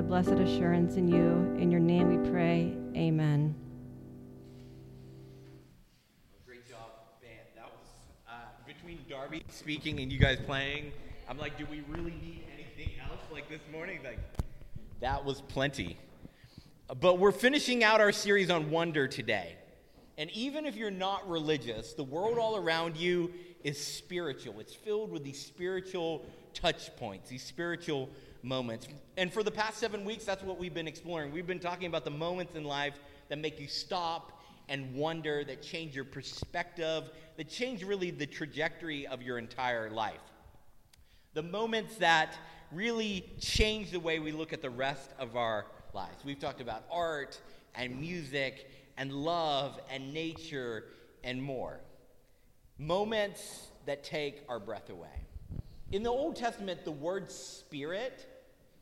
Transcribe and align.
the 0.00 0.06
blessed 0.06 0.30
assurance 0.30 0.96
in 0.96 1.06
you. 1.06 1.54
In 1.60 1.70
your 1.70 1.78
name 1.78 2.08
we 2.08 2.30
pray. 2.30 2.74
Amen. 2.96 3.54
Great 6.46 6.66
job, 6.66 6.88
band. 7.20 7.32
That 7.54 7.66
was 7.66 7.86
uh, 8.26 8.32
between 8.66 9.00
Darby 9.10 9.42
speaking 9.50 10.00
and 10.00 10.10
you 10.10 10.18
guys 10.18 10.38
playing. 10.46 10.92
I'm 11.28 11.36
like, 11.36 11.58
do 11.58 11.66
we 11.70 11.82
really 11.86 12.12
need 12.12 12.44
anything 12.54 12.94
else 13.10 13.20
like 13.30 13.50
this 13.50 13.60
morning? 13.70 13.98
Like, 14.02 14.20
that 15.00 15.22
was 15.22 15.42
plenty. 15.42 15.98
But 16.98 17.18
we're 17.18 17.30
finishing 17.30 17.84
out 17.84 18.00
our 18.00 18.10
series 18.10 18.48
on 18.48 18.70
wonder 18.70 19.06
today. 19.06 19.54
And 20.16 20.30
even 20.30 20.64
if 20.64 20.76
you're 20.76 20.90
not 20.90 21.28
religious, 21.28 21.92
the 21.92 22.04
world 22.04 22.38
all 22.38 22.56
around 22.56 22.96
you 22.96 23.34
is 23.64 23.78
spiritual. 23.78 24.60
It's 24.60 24.74
filled 24.74 25.12
with 25.12 25.24
these 25.24 25.44
spiritual 25.44 26.24
touch 26.54 26.96
points, 26.96 27.28
these 27.28 27.44
spiritual 27.44 28.08
moments. 28.42 28.88
And 29.16 29.32
for 29.32 29.42
the 29.42 29.50
past 29.50 29.78
seven 29.78 30.04
weeks, 30.04 30.24
that's 30.24 30.42
what 30.42 30.58
we've 30.58 30.74
been 30.74 30.88
exploring. 30.88 31.32
We've 31.32 31.46
been 31.46 31.60
talking 31.60 31.86
about 31.86 32.04
the 32.04 32.10
moments 32.10 32.54
in 32.54 32.64
life 32.64 32.94
that 33.28 33.38
make 33.38 33.60
you 33.60 33.68
stop 33.68 34.40
and 34.68 34.94
wonder, 34.94 35.44
that 35.44 35.62
change 35.62 35.94
your 35.94 36.04
perspective, 36.04 37.10
that 37.36 37.48
change 37.48 37.82
really 37.82 38.10
the 38.10 38.26
trajectory 38.26 39.06
of 39.06 39.22
your 39.22 39.38
entire 39.38 39.90
life. 39.90 40.20
The 41.34 41.42
moments 41.42 41.96
that 41.96 42.38
really 42.72 43.32
change 43.40 43.90
the 43.90 44.00
way 44.00 44.18
we 44.20 44.32
look 44.32 44.52
at 44.52 44.62
the 44.62 44.70
rest 44.70 45.10
of 45.18 45.36
our 45.36 45.66
lives. 45.92 46.24
We've 46.24 46.38
talked 46.38 46.60
about 46.60 46.84
art 46.90 47.40
and 47.74 48.00
music 48.00 48.70
and 48.96 49.12
love 49.12 49.78
and 49.90 50.14
nature 50.14 50.84
and 51.24 51.42
more. 51.42 51.80
Moments 52.78 53.68
that 53.86 54.04
take 54.04 54.44
our 54.48 54.60
breath 54.60 54.88
away. 54.90 55.08
In 55.92 56.04
the 56.04 56.10
Old 56.10 56.36
Testament, 56.36 56.84
the 56.84 56.92
word 56.92 57.30
spirit, 57.30 58.26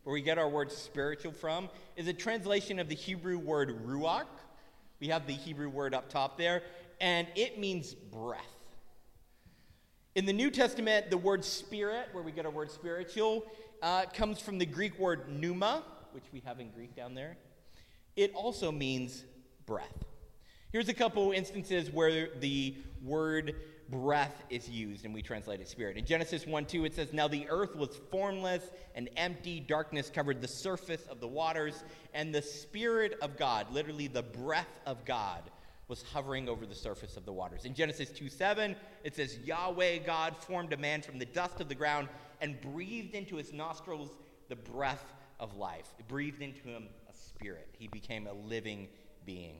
where 0.08 0.14
we 0.14 0.22
get 0.22 0.38
our 0.38 0.48
word 0.48 0.72
spiritual 0.72 1.32
from, 1.32 1.68
is 1.94 2.08
a 2.08 2.14
translation 2.14 2.78
of 2.78 2.88
the 2.88 2.94
Hebrew 2.94 3.38
word 3.38 3.84
ruach. 3.86 4.24
We 5.00 5.08
have 5.08 5.26
the 5.26 5.34
Hebrew 5.34 5.68
word 5.68 5.92
up 5.92 6.08
top 6.08 6.38
there, 6.38 6.62
and 6.98 7.26
it 7.36 7.58
means 7.58 7.92
breath. 7.92 8.40
In 10.14 10.24
the 10.24 10.32
New 10.32 10.50
Testament, 10.50 11.10
the 11.10 11.18
word 11.18 11.44
spirit, 11.44 12.08
where 12.12 12.22
we 12.22 12.32
get 12.32 12.46
our 12.46 12.50
word 12.50 12.70
spiritual, 12.70 13.44
uh, 13.82 14.06
comes 14.14 14.40
from 14.40 14.56
the 14.56 14.64
Greek 14.64 14.98
word 14.98 15.28
pneuma, 15.28 15.82
which 16.12 16.24
we 16.32 16.40
have 16.46 16.58
in 16.58 16.70
Greek 16.70 16.96
down 16.96 17.14
there. 17.14 17.36
It 18.16 18.32
also 18.34 18.72
means 18.72 19.24
breath. 19.66 20.06
Here's 20.72 20.88
a 20.88 20.94
couple 20.94 21.32
instances 21.32 21.90
where 21.90 22.30
the 22.40 22.76
word 23.04 23.56
breath 23.90 24.42
is 24.50 24.68
used 24.68 25.04
and 25.04 25.14
we 25.14 25.22
translate 25.22 25.60
it 25.60 25.68
spirit. 25.68 25.96
In 25.96 26.04
Genesis 26.04 26.46
1 26.46 26.66
2, 26.66 26.84
it 26.84 26.94
says, 26.94 27.12
Now 27.12 27.28
the 27.28 27.46
earth 27.48 27.74
was 27.74 27.98
formless 28.10 28.64
and 28.94 29.08
empty, 29.16 29.60
darkness 29.60 30.10
covered 30.10 30.40
the 30.40 30.48
surface 30.48 31.06
of 31.06 31.20
the 31.20 31.28
waters, 31.28 31.84
and 32.14 32.34
the 32.34 32.42
Spirit 32.42 33.18
of 33.22 33.36
God, 33.36 33.70
literally 33.72 34.06
the 34.06 34.22
breath 34.22 34.80
of 34.86 35.04
God, 35.04 35.42
was 35.88 36.02
hovering 36.02 36.48
over 36.48 36.66
the 36.66 36.74
surface 36.74 37.16
of 37.16 37.24
the 37.24 37.32
waters. 37.32 37.64
In 37.64 37.74
Genesis 37.74 38.10
2 38.10 38.28
7, 38.28 38.76
it 39.04 39.16
says, 39.16 39.38
Yahweh 39.38 39.98
God 39.98 40.36
formed 40.36 40.72
a 40.72 40.76
man 40.76 41.00
from 41.00 41.18
the 41.18 41.26
dust 41.26 41.60
of 41.60 41.68
the 41.68 41.74
ground 41.74 42.08
and 42.40 42.60
breathed 42.60 43.14
into 43.14 43.36
his 43.36 43.52
nostrils 43.52 44.10
the 44.48 44.56
breath 44.56 45.04
of 45.40 45.56
life. 45.56 45.94
It 45.98 46.06
breathed 46.08 46.42
into 46.42 46.68
him 46.68 46.88
a 47.08 47.14
spirit. 47.14 47.68
He 47.78 47.88
became 47.88 48.26
a 48.26 48.32
living 48.32 48.88
being. 49.24 49.56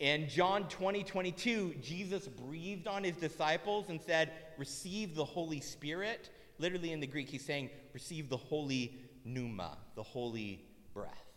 In 0.00 0.30
John 0.30 0.66
20, 0.68 1.04
22, 1.04 1.74
Jesus 1.82 2.26
breathed 2.26 2.88
on 2.88 3.04
his 3.04 3.16
disciples 3.16 3.90
and 3.90 4.00
said, 4.00 4.32
Receive 4.56 5.14
the 5.14 5.24
Holy 5.24 5.60
Spirit. 5.60 6.30
Literally 6.58 6.92
in 6.92 7.00
the 7.00 7.06
Greek, 7.06 7.28
he's 7.28 7.44
saying, 7.44 7.68
Receive 7.92 8.30
the 8.30 8.36
holy 8.36 8.98
pneuma, 9.26 9.76
the 9.94 10.02
holy 10.02 10.64
breath. 10.94 11.30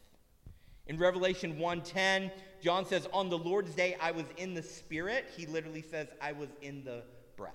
In 0.85 0.97
Revelation 0.97 1.57
1:10, 1.57 2.31
John 2.61 2.85
says, 2.85 3.07
"On 3.13 3.29
the 3.29 3.37
Lord's 3.37 3.73
day 3.73 3.95
I 4.01 4.11
was 4.11 4.25
in 4.37 4.53
the 4.53 4.63
spirit." 4.63 5.31
He 5.35 5.45
literally 5.45 5.81
says, 5.81 6.09
"I 6.19 6.33
was 6.33 6.49
in 6.61 6.83
the 6.83 7.03
breath." 7.37 7.53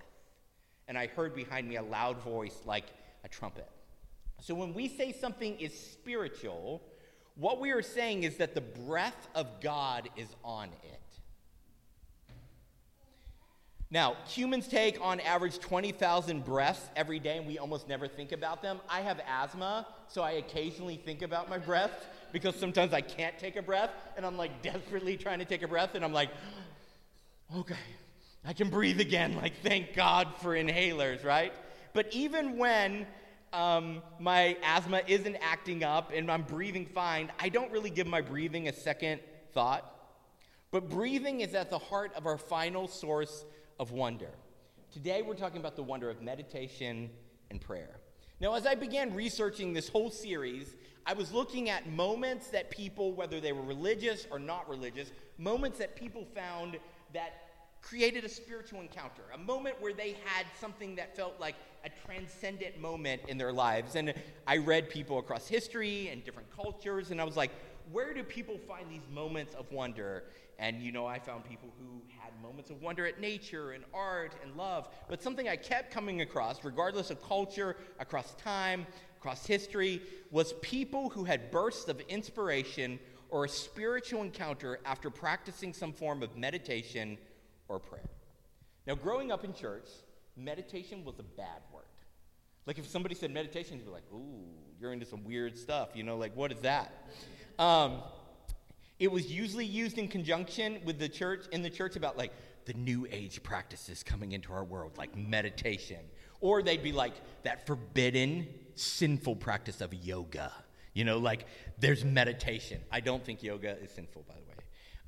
And 0.88 0.97
I 0.97 1.08
heard 1.08 1.34
behind 1.34 1.68
me 1.68 1.76
a 1.76 1.82
loud 1.82 2.18
voice 2.18 2.62
like 2.64 2.86
a 3.24 3.28
trumpet. 3.28 3.68
So 4.41 4.54
when 4.54 4.72
we 4.72 4.88
say 4.88 5.12
something 5.12 5.58
is 5.60 5.78
spiritual, 5.78 6.82
what 7.38 7.60
we 7.60 7.71
are 7.71 7.82
saying 7.82 8.25
is 8.25 8.37
that 8.38 8.54
the 8.54 8.60
breath 8.60 9.28
of 9.34 9.60
God 9.60 10.09
is 10.16 10.28
on 10.44 10.69
it. 10.82 10.99
Now, 13.91 14.16
humans 14.26 14.69
take 14.69 15.00
on 15.00 15.19
average 15.21 15.60
20,000 15.60 16.44
breaths 16.44 16.91
every 16.94 17.19
day, 17.19 17.38
and 17.38 17.47
we 17.47 17.56
almost 17.59 17.88
never 17.88 18.06
think 18.06 18.32
about 18.32 18.60
them. 18.60 18.81
I 18.88 19.00
have 19.00 19.21
asthma, 19.27 19.87
so 20.09 20.21
I 20.21 20.32
occasionally 20.32 20.97
think 20.97 21.22
about 21.22 21.48
my 21.48 21.56
breath 21.56 22.06
because 22.32 22.54
sometimes 22.56 22.93
I 22.93 23.00
can't 23.00 23.38
take 23.38 23.56
a 23.56 23.62
breath, 23.62 23.93
and 24.16 24.27
I'm 24.27 24.37
like 24.37 24.60
desperately 24.62 25.16
trying 25.16 25.38
to 25.38 25.47
take 25.47 25.62
a 25.62 25.69
breath, 25.69 25.94
and 25.94 26.04
I'm 26.04 26.12
like, 26.12 26.31
okay, 27.56 27.77
I 28.44 28.53
can 28.53 28.69
breathe 28.69 29.00
again. 29.00 29.37
Like, 29.37 29.54
thank 29.62 29.94
God 29.94 30.28
for 30.43 30.50
inhalers, 30.50 31.25
right? 31.25 31.53
But 31.94 32.12
even 32.12 32.59
when 32.59 33.06
um, 33.53 34.03
my 34.19 34.56
asthma 34.62 35.03
isn't 35.06 35.36
acting 35.36 35.84
up 35.84 36.12
and 36.14 36.31
I'm 36.31 36.42
breathing 36.42 36.86
fine, 36.86 37.31
I 37.38 37.48
don't 37.48 37.70
really 37.72 37.91
give 37.91 38.06
my 38.06 38.20
breathing 38.20 38.69
a 38.69 38.72
second 38.72 39.20
thought. 39.53 39.94
But 40.70 40.91
breathing 40.91 41.41
is 41.41 41.54
at 41.54 41.70
the 41.70 41.78
heart 41.78 42.12
of 42.14 42.26
our 42.26 42.36
final 42.36 42.88
source 42.88 43.44
of 43.78 43.92
wonder. 43.92 44.31
Today, 44.92 45.22
we're 45.22 45.34
talking 45.34 45.60
about 45.60 45.76
the 45.76 45.82
wonder 45.82 46.10
of 46.10 46.22
meditation 46.22 47.10
and 47.50 47.60
prayer. 47.60 48.00
Now, 48.41 48.54
as 48.54 48.66
I 48.66 48.75
began 48.75 49.14
researching 49.14 49.72
this 49.72 49.88
whole 49.88 50.10
series, 50.10 50.76
I 51.06 51.15
was 51.15 51.32
looking 51.32 51.70
at 51.70 51.88
moments 51.88 52.48
that 52.48 52.70
people, 52.70 53.12
whether 53.12 53.41
they 53.41 53.53
were 53.53 53.62
religious 53.62 54.26
or 54.30 54.38
not 54.38 54.69
religious, 54.69 55.10
moments 55.38 55.78
that 55.78 55.97
people 55.97 56.26
found 56.34 56.78
that 57.15 57.47
created 57.81 58.25
a 58.25 58.28
spiritual 58.28 58.81
encounter, 58.81 59.22
a 59.34 59.39
moment 59.39 59.81
where 59.81 59.93
they 59.93 60.16
had 60.25 60.47
something 60.61 60.97
that 60.97 61.16
felt 61.16 61.39
like 61.41 61.55
a 61.84 61.91
transcendent 62.06 62.78
moment 62.81 63.22
in 63.28 63.39
their 63.39 63.53
lives. 63.53 63.94
And 63.94 64.12
I 64.47 64.59
read 64.59 64.91
people 64.91 65.19
across 65.19 65.49
history 65.49 66.09
and 66.09 66.25
different 66.25 66.50
cultures, 66.55 67.11
and 67.11 67.21
I 67.21 67.25
was 67.25 67.37
like, 67.37 67.50
where 67.91 68.12
do 68.12 68.22
people 68.22 68.59
find 68.59 68.91
these 68.91 69.06
moments 69.12 69.55
of 69.55 69.71
wonder? 69.72 70.25
And 70.59 70.83
you 70.83 70.93
know, 70.93 71.06
I 71.06 71.19
found 71.19 71.44
people 71.44 71.72
who 71.78 72.03
had 72.19 72.33
moments 72.43 72.71
of 72.71 72.83
wonder 72.83 73.06
at 73.06 73.21
nature 73.21 73.72
and 73.72 73.84
art 73.95 74.34
and 74.43 74.56
love. 74.56 74.89
But 75.09 75.22
something 75.22 75.49
I 75.49 75.56
kept 75.56 75.93
coming 75.93 76.21
across, 76.21 76.65
regardless 76.65 77.10
of 77.10 77.22
culture, 77.22 77.77
across 77.99 78.34
time, 78.34 78.87
across 79.19 79.47
history, 79.47 80.03
was 80.31 80.53
people 80.60 81.10
who 81.10 81.25
had 81.25 81.50
bursts 81.50 81.89
of 81.89 82.00
inspiration 82.09 82.99
or 83.31 83.45
a 83.45 83.49
spiritual 83.49 84.22
encounter 84.22 84.81
after 84.84 85.10
practicing 85.10 85.72
some 85.72 85.93
form 85.93 86.22
of 86.22 86.37
meditation 86.37 87.19
or 87.68 87.78
prayer. 87.78 88.08
Now, 88.86 88.94
growing 88.94 89.30
up 89.30 89.44
in 89.44 89.52
church, 89.52 89.88
meditation 90.36 91.04
was 91.04 91.18
a 91.18 91.22
bad 91.22 91.60
word. 91.72 91.84
Like 92.66 92.78
if 92.78 92.86
somebody 92.86 93.14
said 93.14 93.30
meditation, 93.30 93.76
you'd 93.76 93.86
be 93.86 93.92
like, 93.92 94.04
ooh, 94.12 94.44
you're 94.80 94.92
into 94.92 95.06
some 95.06 95.24
weird 95.24 95.56
stuff. 95.56 95.90
You 95.94 96.02
know, 96.02 96.16
like 96.16 96.36
what 96.36 96.52
is 96.52 96.60
that? 96.60 96.92
Um, 97.58 98.02
it 98.98 99.10
was 99.10 99.32
usually 99.32 99.64
used 99.64 99.98
in 99.98 100.08
conjunction 100.08 100.80
with 100.84 100.98
the 100.98 101.08
church, 101.08 101.46
in 101.52 101.62
the 101.62 101.70
church, 101.70 101.96
about 101.96 102.18
like 102.18 102.32
the 102.66 102.74
new 102.74 103.06
age 103.10 103.42
practices 103.42 104.02
coming 104.02 104.32
into 104.32 104.52
our 104.52 104.64
world, 104.64 104.98
like 104.98 105.16
meditation. 105.16 106.00
Or 106.40 106.62
they'd 106.62 106.82
be 106.82 106.92
like 106.92 107.14
that 107.42 107.66
forbidden, 107.66 108.46
sinful 108.74 109.36
practice 109.36 109.80
of 109.80 109.94
yoga. 109.94 110.52
You 110.94 111.04
know, 111.04 111.18
like 111.18 111.46
there's 111.78 112.04
meditation. 112.04 112.80
I 112.92 113.00
don't 113.00 113.24
think 113.24 113.42
yoga 113.42 113.78
is 113.82 113.90
sinful, 113.90 114.24
by 114.28 114.34
the 114.34 114.40
way. 114.40 114.56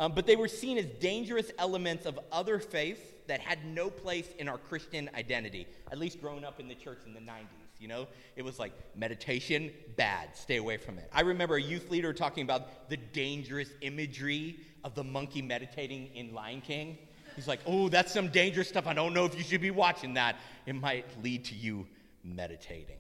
Um, 0.00 0.12
but 0.12 0.27
they 0.27 0.34
were 0.34 0.49
seen 0.49 0.78
as 0.78 0.87
dangerous 0.87 1.53
elements 1.59 2.06
of 2.06 2.19
other 2.33 2.59
faiths 2.59 3.03
that 3.27 3.38
had 3.38 3.66
no 3.66 3.91
place 3.91 4.27
in 4.38 4.49
our 4.49 4.56
Christian 4.56 5.11
identity, 5.15 5.66
at 5.93 5.99
least 5.99 6.22
growing 6.22 6.43
up 6.43 6.59
in 6.59 6.69
the 6.69 6.75
church 6.75 7.00
in 7.05 7.12
the 7.12 7.21
90s. 7.21 7.45
You 7.78 7.89
know, 7.89 8.09
it 8.34 8.42
was 8.42 8.59
like 8.59 8.72
meditation, 8.97 9.71
bad, 9.97 10.34
stay 10.34 10.57
away 10.57 10.78
from 10.78 10.98
it. 10.98 11.09
I 11.13 11.21
remember 11.21 11.57
a 11.57 11.63
youth 11.63 11.91
leader 11.91 12.15
talking 12.15 12.45
about 12.45 12.89
the 12.89 12.97
dangerous 12.97 13.69
imagery 13.83 14.60
of 14.84 14.95
the 14.95 15.04
monkey 15.04 15.42
meditating 15.42 16.09
in 16.15 16.34
Lion 16.34 16.63
King. 16.63 16.97
He's 17.36 17.47
like, 17.47 17.60
oh, 17.66 17.91
that's 17.91 18.13
some 18.13 18.28
dangerous 18.28 18.69
stuff. 18.69 18.86
I 18.86 18.95
don't 18.95 19.13
know 19.13 19.27
if 19.27 19.36
you 19.36 19.45
should 19.45 19.60
be 19.60 19.71
watching 19.71 20.15
that. 20.15 20.36
It 20.65 20.75
might 20.75 21.04
lead 21.22 21.45
to 21.47 21.54
you 21.54 21.86
meditating. 22.25 22.98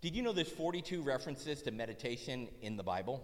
Did 0.00 0.16
you 0.16 0.22
know 0.22 0.32
there's 0.32 0.48
42 0.48 1.02
references 1.02 1.60
to 1.62 1.70
meditation 1.70 2.48
in 2.62 2.76
the 2.76 2.82
Bible? 2.82 3.22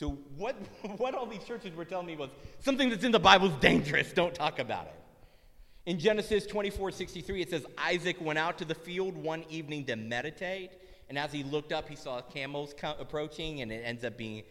So, 0.00 0.16
what, 0.38 0.56
what 0.96 1.14
all 1.14 1.26
these 1.26 1.44
churches 1.44 1.76
were 1.76 1.84
telling 1.84 2.06
me 2.06 2.16
was 2.16 2.30
something 2.60 2.88
that's 2.88 3.04
in 3.04 3.12
the 3.12 3.20
Bible 3.20 3.48
is 3.48 3.56
dangerous, 3.56 4.10
don't 4.14 4.34
talk 4.34 4.58
about 4.58 4.86
it. 4.86 4.94
In 5.84 5.98
Genesis 5.98 6.46
24 6.46 6.92
63, 6.92 7.42
it 7.42 7.50
says, 7.50 7.66
Isaac 7.76 8.18
went 8.18 8.38
out 8.38 8.56
to 8.58 8.64
the 8.64 8.74
field 8.74 9.14
one 9.14 9.44
evening 9.50 9.84
to 9.84 9.96
meditate, 9.96 10.70
and 11.10 11.18
as 11.18 11.32
he 11.32 11.42
looked 11.42 11.70
up, 11.70 11.86
he 11.86 11.96
saw 11.96 12.22
camels 12.22 12.74
approaching, 12.98 13.60
and 13.60 13.70
it 13.70 13.82
ends 13.84 14.02
up 14.02 14.16
being 14.16 14.42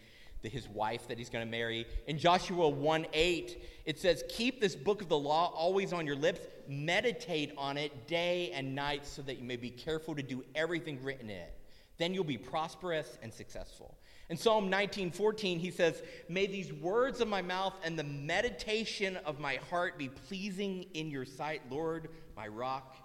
the, 0.42 0.48
his 0.48 0.68
wife 0.68 1.08
that 1.08 1.18
he's 1.18 1.30
going 1.30 1.44
to 1.44 1.50
marry. 1.50 1.84
In 2.06 2.16
Joshua 2.16 2.68
1 2.68 3.06
8, 3.12 3.64
it 3.86 3.98
says, 3.98 4.22
Keep 4.28 4.60
this 4.60 4.76
book 4.76 5.02
of 5.02 5.08
the 5.08 5.18
law 5.18 5.52
always 5.52 5.92
on 5.92 6.06
your 6.06 6.14
lips, 6.14 6.42
meditate 6.68 7.52
on 7.58 7.76
it 7.76 8.06
day 8.06 8.52
and 8.54 8.76
night, 8.76 9.04
so 9.04 9.20
that 9.22 9.38
you 9.38 9.44
may 9.44 9.56
be 9.56 9.70
careful 9.70 10.14
to 10.14 10.22
do 10.22 10.44
everything 10.54 11.02
written 11.02 11.28
in 11.28 11.38
it. 11.38 11.56
Then 11.98 12.14
you'll 12.14 12.22
be 12.22 12.38
prosperous 12.38 13.18
and 13.20 13.34
successful. 13.34 13.96
In 14.30 14.36
Psalm 14.36 14.70
19:14, 14.70 15.58
he 15.58 15.72
says, 15.72 16.02
"May 16.28 16.46
these 16.46 16.72
words 16.72 17.20
of 17.20 17.26
my 17.26 17.42
mouth 17.42 17.74
and 17.82 17.98
the 17.98 18.04
meditation 18.04 19.16
of 19.18 19.40
my 19.40 19.56
heart 19.56 19.98
be 19.98 20.08
pleasing 20.08 20.84
in 20.94 21.10
your 21.10 21.24
sight, 21.24 21.68
Lord, 21.68 22.08
my 22.36 22.46
rock 22.46 22.96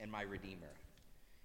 and 0.00 0.10
my 0.10 0.22
redeemer." 0.22 0.72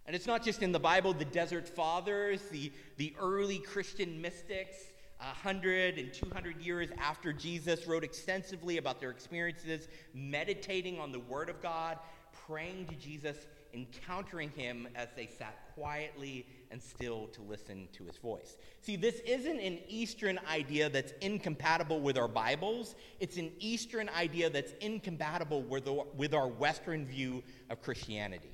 And 0.06 0.16
it's 0.16 0.26
not 0.26 0.42
just 0.42 0.64
in 0.64 0.72
the 0.72 0.80
Bible, 0.80 1.14
the 1.14 1.26
desert 1.26 1.68
fathers, 1.68 2.44
the, 2.50 2.72
the 2.96 3.14
early 3.20 3.60
Christian 3.60 4.22
mystics, 4.22 4.78
100 5.18 5.98
and 5.98 6.14
200 6.14 6.62
years 6.62 6.90
after 6.98 7.34
Jesus, 7.34 7.88
wrote 7.88 8.06
extensively 8.06 8.78
about 8.78 9.02
their 9.02 9.12
experiences, 9.12 9.90
meditating 10.14 10.98
on 10.98 11.12
the 11.12 11.20
Word 11.20 11.50
of 11.50 11.62
God, 11.62 12.00
praying 12.48 12.88
to 12.88 12.96
Jesus, 12.96 13.48
encountering 13.74 14.52
Him 14.52 14.88
as 14.96 15.10
they 15.14 15.28
sat 15.28 15.74
quietly 15.74 16.46
and 16.76 16.84
still 16.84 17.28
to 17.28 17.42
listen 17.42 17.88
to 17.94 18.04
His 18.04 18.18
voice. 18.18 18.58
See, 18.82 18.98
this 18.98 19.22
isn't 19.22 19.60
an 19.62 19.80
Eastern 19.88 20.38
idea 20.52 20.90
that's 20.90 21.14
incompatible 21.22 22.02
with 22.02 22.18
our 22.18 22.28
Bibles, 22.28 22.96
it's 23.22 23.38
an 23.38 23.54
Eastern 23.60 24.10
idea 24.10 24.50
that's 24.50 24.74
incompatible 24.82 25.62
with, 25.64 25.86
the, 25.86 26.04
with 26.18 26.34
our 26.34 26.50
Western 26.50 27.06
view 27.06 27.42
of 27.70 27.82
Christianity. 27.82 28.52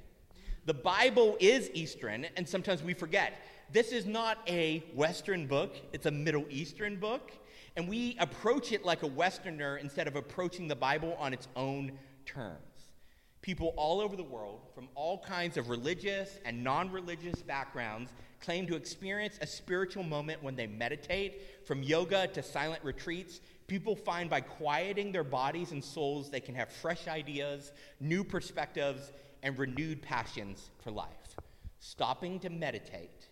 The 0.67 0.73
Bible 0.75 1.35
is 1.39 1.71
Eastern, 1.73 2.27
and 2.37 2.47
sometimes 2.47 2.83
we 2.83 2.93
forget. 2.93 3.41
This 3.71 3.91
is 3.91 4.05
not 4.05 4.37
a 4.47 4.83
Western 4.93 5.47
book, 5.47 5.75
it's 5.91 6.05
a 6.05 6.11
Middle 6.11 6.45
Eastern 6.51 6.97
book. 6.97 7.31
And 7.75 7.89
we 7.89 8.17
approach 8.19 8.71
it 8.71 8.85
like 8.85 9.01
a 9.01 9.07
Westerner 9.07 9.77
instead 9.77 10.07
of 10.07 10.15
approaching 10.15 10.67
the 10.67 10.75
Bible 10.75 11.17
on 11.17 11.33
its 11.33 11.47
own 11.55 11.93
terms. 12.27 12.70
People 13.41 13.73
all 13.75 13.99
over 13.99 14.15
the 14.15 14.23
world, 14.23 14.61
from 14.75 14.87
all 14.93 15.17
kinds 15.19 15.57
of 15.57 15.69
religious 15.69 16.39
and 16.45 16.63
non 16.63 16.91
religious 16.91 17.41
backgrounds, 17.41 18.11
claim 18.39 18.67
to 18.67 18.75
experience 18.75 19.39
a 19.41 19.47
spiritual 19.47 20.03
moment 20.03 20.43
when 20.43 20.55
they 20.55 20.67
meditate. 20.67 21.65
From 21.65 21.81
yoga 21.81 22.27
to 22.27 22.43
silent 22.43 22.83
retreats, 22.83 23.41
people 23.67 23.95
find 23.95 24.29
by 24.29 24.41
quieting 24.41 25.11
their 25.11 25.23
bodies 25.23 25.71
and 25.71 25.83
souls, 25.83 26.29
they 26.29 26.39
can 26.39 26.55
have 26.55 26.71
fresh 26.71 27.07
ideas, 27.07 27.71
new 27.99 28.23
perspectives, 28.23 29.11
and 29.41 29.57
renewed 29.57 30.01
passions 30.01 30.69
for 30.83 30.91
life. 30.91 31.35
Stopping 31.79 32.39
to 32.39 32.49
meditate 32.49 33.27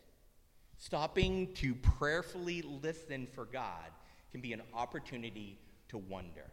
Stopping 0.79 1.53
to 1.55 1.75
prayerfully 1.75 2.61
listen 2.61 3.27
for 3.35 3.43
God 3.43 3.91
can 4.31 4.39
be 4.39 4.53
an 4.53 4.61
opportunity 4.73 5.59
to 5.89 5.97
wonder. 5.97 6.45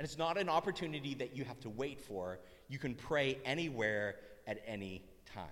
And 0.00 0.06
it's 0.06 0.16
not 0.16 0.38
an 0.38 0.48
opportunity 0.48 1.12
that 1.16 1.36
you 1.36 1.44
have 1.44 1.60
to 1.60 1.68
wait 1.68 2.00
for. 2.00 2.38
You 2.70 2.78
can 2.78 2.94
pray 2.94 3.38
anywhere 3.44 4.16
at 4.46 4.62
any 4.66 5.04
time. 5.26 5.44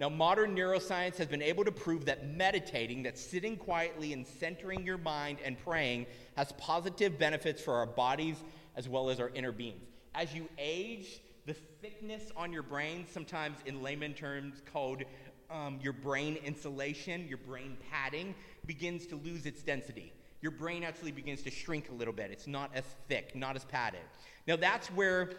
Now, 0.00 0.08
modern 0.08 0.56
neuroscience 0.56 1.16
has 1.18 1.28
been 1.28 1.40
able 1.40 1.62
to 1.62 1.70
prove 1.70 2.04
that 2.06 2.34
meditating, 2.34 3.04
that 3.04 3.16
sitting 3.16 3.56
quietly 3.56 4.12
and 4.12 4.26
centering 4.26 4.84
your 4.84 4.98
mind 4.98 5.38
and 5.44 5.56
praying, 5.56 6.06
has 6.36 6.50
positive 6.58 7.16
benefits 7.16 7.62
for 7.62 7.74
our 7.74 7.86
bodies 7.86 8.42
as 8.74 8.88
well 8.88 9.08
as 9.08 9.20
our 9.20 9.28
inner 9.36 9.52
beings. 9.52 9.86
As 10.16 10.34
you 10.34 10.48
age, 10.58 11.20
the 11.46 11.54
thickness 11.54 12.32
on 12.36 12.52
your 12.52 12.64
brain, 12.64 13.06
sometimes 13.08 13.58
in 13.66 13.84
layman 13.84 14.14
terms 14.14 14.62
called 14.72 15.04
um, 15.48 15.78
your 15.80 15.92
brain 15.92 16.38
insulation, 16.44 17.28
your 17.28 17.38
brain 17.38 17.76
padding, 17.88 18.34
begins 18.66 19.06
to 19.06 19.14
lose 19.14 19.46
its 19.46 19.62
density. 19.62 20.12
Your 20.42 20.52
brain 20.52 20.84
actually 20.84 21.12
begins 21.12 21.42
to 21.42 21.50
shrink 21.50 21.90
a 21.90 21.94
little 21.94 22.14
bit. 22.14 22.30
It's 22.30 22.46
not 22.46 22.70
as 22.74 22.84
thick, 23.08 23.36
not 23.36 23.56
as 23.56 23.64
padded. 23.64 24.00
Now, 24.46 24.56
that's 24.56 24.88
where 24.88 25.30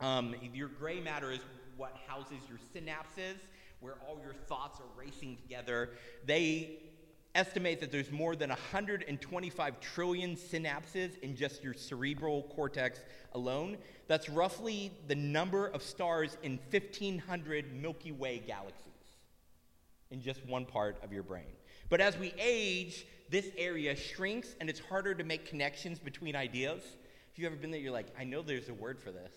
um, 0.00 0.34
your 0.54 0.68
gray 0.68 1.00
matter 1.00 1.30
is 1.30 1.40
what 1.76 1.94
houses 2.06 2.38
your 2.48 2.58
synapses, 2.74 3.36
where 3.80 3.94
all 4.06 4.18
your 4.22 4.32
thoughts 4.32 4.80
are 4.80 4.98
racing 4.98 5.36
together. 5.36 5.90
They 6.24 6.78
estimate 7.34 7.80
that 7.80 7.92
there's 7.92 8.10
more 8.10 8.34
than 8.34 8.48
125 8.48 9.80
trillion 9.80 10.36
synapses 10.36 11.18
in 11.20 11.36
just 11.36 11.62
your 11.62 11.74
cerebral 11.74 12.42
cortex 12.54 13.00
alone. 13.34 13.76
That's 14.08 14.28
roughly 14.28 14.90
the 15.06 15.14
number 15.14 15.68
of 15.68 15.82
stars 15.82 16.36
in 16.42 16.58
1,500 16.70 17.72
Milky 17.72 18.12
Way 18.12 18.42
galaxies 18.44 18.86
in 20.10 20.20
just 20.20 20.44
one 20.46 20.64
part 20.64 20.96
of 21.04 21.12
your 21.12 21.22
brain. 21.22 21.44
But 21.90 22.00
as 22.00 22.16
we 22.16 22.32
age, 22.38 23.04
this 23.30 23.50
area 23.58 23.96
shrinks 23.96 24.54
and 24.60 24.70
it's 24.70 24.78
harder 24.78 25.12
to 25.12 25.24
make 25.24 25.44
connections 25.44 25.98
between 25.98 26.36
ideas. 26.36 26.82
If 27.32 27.38
you've 27.38 27.52
ever 27.52 27.60
been 27.60 27.72
there, 27.72 27.80
you're 27.80 27.92
like, 27.92 28.06
I 28.18 28.22
know 28.22 28.42
there's 28.42 28.68
a 28.68 28.74
word 28.74 29.00
for 29.00 29.10
this. 29.10 29.32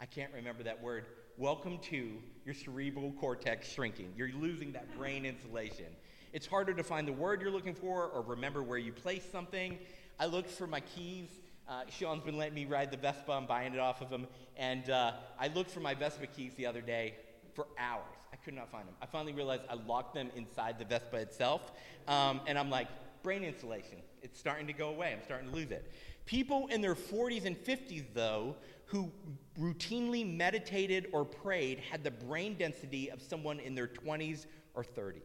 I 0.00 0.06
can't 0.06 0.32
remember 0.34 0.64
that 0.64 0.82
word. 0.82 1.06
Welcome 1.38 1.78
to 1.90 2.18
your 2.44 2.54
cerebral 2.54 3.12
cortex 3.12 3.70
shrinking. 3.70 4.12
You're 4.16 4.32
losing 4.32 4.72
that 4.72 4.98
brain 4.98 5.24
insulation. 5.24 5.86
It's 6.32 6.46
harder 6.46 6.74
to 6.74 6.82
find 6.82 7.06
the 7.06 7.12
word 7.12 7.40
you're 7.40 7.52
looking 7.52 7.74
for 7.74 8.08
or 8.08 8.22
remember 8.22 8.64
where 8.64 8.78
you 8.78 8.92
placed 8.92 9.30
something. 9.30 9.78
I 10.18 10.26
looked 10.26 10.50
for 10.50 10.66
my 10.66 10.80
keys. 10.80 11.28
Uh, 11.68 11.82
Sean's 11.88 12.24
been 12.24 12.36
letting 12.36 12.54
me 12.54 12.64
ride 12.64 12.90
the 12.90 12.96
Vespa. 12.96 13.30
I'm 13.30 13.46
buying 13.46 13.74
it 13.74 13.78
off 13.78 14.02
of 14.02 14.10
him. 14.10 14.26
And 14.56 14.90
uh, 14.90 15.12
I 15.38 15.48
looked 15.48 15.70
for 15.70 15.80
my 15.80 15.94
Vespa 15.94 16.26
keys 16.26 16.52
the 16.56 16.66
other 16.66 16.80
day 16.80 17.14
for 17.54 17.68
hours. 17.78 18.21
Could 18.44 18.54
not 18.54 18.70
find 18.70 18.88
them. 18.88 18.94
I 19.00 19.06
finally 19.06 19.32
realized 19.32 19.62
I 19.70 19.74
locked 19.74 20.14
them 20.14 20.30
inside 20.34 20.78
the 20.78 20.84
Vespa 20.84 21.16
itself. 21.16 21.72
Um, 22.08 22.40
and 22.46 22.58
I'm 22.58 22.70
like, 22.70 22.88
brain 23.22 23.44
insulation. 23.44 23.98
It's 24.20 24.38
starting 24.38 24.66
to 24.66 24.72
go 24.72 24.88
away. 24.88 25.12
I'm 25.12 25.22
starting 25.24 25.48
to 25.50 25.54
lose 25.54 25.70
it. 25.70 25.92
People 26.26 26.66
in 26.68 26.80
their 26.80 26.94
40s 26.94 27.44
and 27.44 27.56
50s, 27.56 28.04
though, 28.14 28.56
who 28.86 29.10
routinely 29.58 30.36
meditated 30.36 31.06
or 31.12 31.24
prayed 31.24 31.78
had 31.78 32.02
the 32.04 32.10
brain 32.10 32.56
density 32.58 33.10
of 33.10 33.22
someone 33.22 33.60
in 33.60 33.74
their 33.74 33.88
20s 33.88 34.46
or 34.74 34.82
30s. 34.82 35.22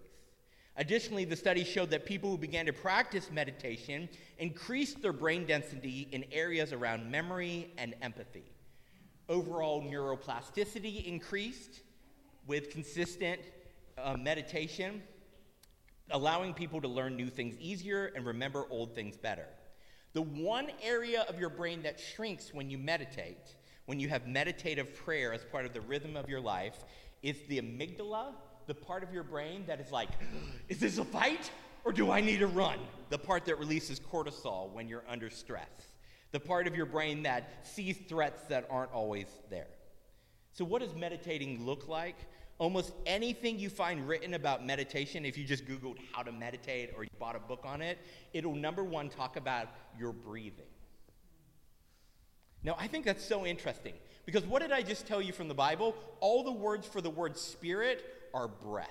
Additionally, 0.77 1.25
the 1.25 1.35
study 1.35 1.63
showed 1.63 1.89
that 1.89 2.05
people 2.05 2.29
who 2.29 2.37
began 2.37 2.67
to 2.67 2.73
practice 2.73 3.31
meditation 3.31 4.07
increased 4.37 5.01
their 5.01 5.11
brain 5.11 5.45
density 5.45 6.07
in 6.11 6.23
areas 6.31 6.71
around 6.71 7.09
memory 7.09 7.73
and 7.79 7.95
empathy. 8.03 8.45
Overall 9.27 9.81
neuroplasticity 9.81 11.05
increased, 11.05 11.81
with 12.47 12.69
consistent 12.69 13.41
uh, 13.97 14.15
meditation, 14.17 15.03
allowing 16.11 16.53
people 16.53 16.81
to 16.81 16.87
learn 16.87 17.15
new 17.15 17.29
things 17.29 17.55
easier 17.59 18.11
and 18.15 18.25
remember 18.25 18.65
old 18.69 18.95
things 18.95 19.17
better. 19.17 19.45
The 20.13 20.21
one 20.21 20.69
area 20.81 21.25
of 21.27 21.39
your 21.39 21.49
brain 21.49 21.83
that 21.83 21.99
shrinks 21.99 22.53
when 22.53 22.69
you 22.69 22.77
meditate, 22.77 23.55
when 23.85 23.99
you 23.99 24.07
have 24.09 24.25
meditative 24.25 24.95
prayer 24.95 25.33
as 25.33 25.43
part 25.43 25.65
of 25.65 25.73
the 25.73 25.81
rhythm 25.81 26.15
of 26.15 26.29
your 26.29 26.39
life, 26.39 26.85
is 27.21 27.35
the 27.49 27.61
amygdala, 27.61 28.33
the 28.65 28.73
part 28.73 29.03
of 29.03 29.13
your 29.13 29.23
brain 29.23 29.65
that 29.67 29.79
is 29.79 29.91
like, 29.91 30.09
is 30.69 30.79
this 30.79 30.97
a 30.97 31.05
fight 31.05 31.51
or 31.83 31.91
do 31.91 32.11
I 32.11 32.21
need 32.21 32.39
to 32.39 32.47
run? 32.47 32.79
The 33.09 33.17
part 33.17 33.45
that 33.45 33.59
releases 33.59 33.99
cortisol 33.99 34.71
when 34.71 34.87
you're 34.87 35.05
under 35.07 35.29
stress. 35.29 35.69
The 36.31 36.39
part 36.39 36.67
of 36.67 36.75
your 36.75 36.85
brain 36.85 37.23
that 37.23 37.65
sees 37.65 37.97
threats 38.09 38.41
that 38.49 38.67
aren't 38.69 38.91
always 38.91 39.27
there. 39.49 39.67
So, 40.51 40.65
what 40.65 40.81
does 40.81 40.93
meditating 40.95 41.65
look 41.65 41.87
like? 41.87 42.17
Almost 42.59 42.93
anything 43.05 43.59
you 43.59 43.69
find 43.69 44.07
written 44.07 44.33
about 44.33 44.65
meditation, 44.65 45.25
if 45.25 45.37
you 45.37 45.43
just 45.43 45.65
Googled 45.65 45.97
how 46.11 46.23
to 46.23 46.31
meditate 46.31 46.91
or 46.95 47.03
you 47.03 47.09
bought 47.19 47.35
a 47.35 47.39
book 47.39 47.61
on 47.63 47.81
it, 47.81 47.99
it'll 48.33 48.55
number 48.55 48.83
one 48.83 49.09
talk 49.09 49.35
about 49.35 49.67
your 49.97 50.11
breathing. 50.11 50.65
Now, 52.63 52.75
I 52.79 52.87
think 52.87 53.05
that's 53.05 53.23
so 53.23 53.45
interesting 53.45 53.93
because 54.25 54.43
what 54.43 54.61
did 54.61 54.71
I 54.71 54.81
just 54.81 55.05
tell 55.05 55.21
you 55.21 55.33
from 55.33 55.47
the 55.47 55.53
Bible? 55.53 55.95
All 56.19 56.43
the 56.43 56.51
words 56.51 56.87
for 56.87 56.99
the 56.99 57.09
word 57.11 57.37
spirit 57.37 58.03
are 58.33 58.47
breath. 58.47 58.89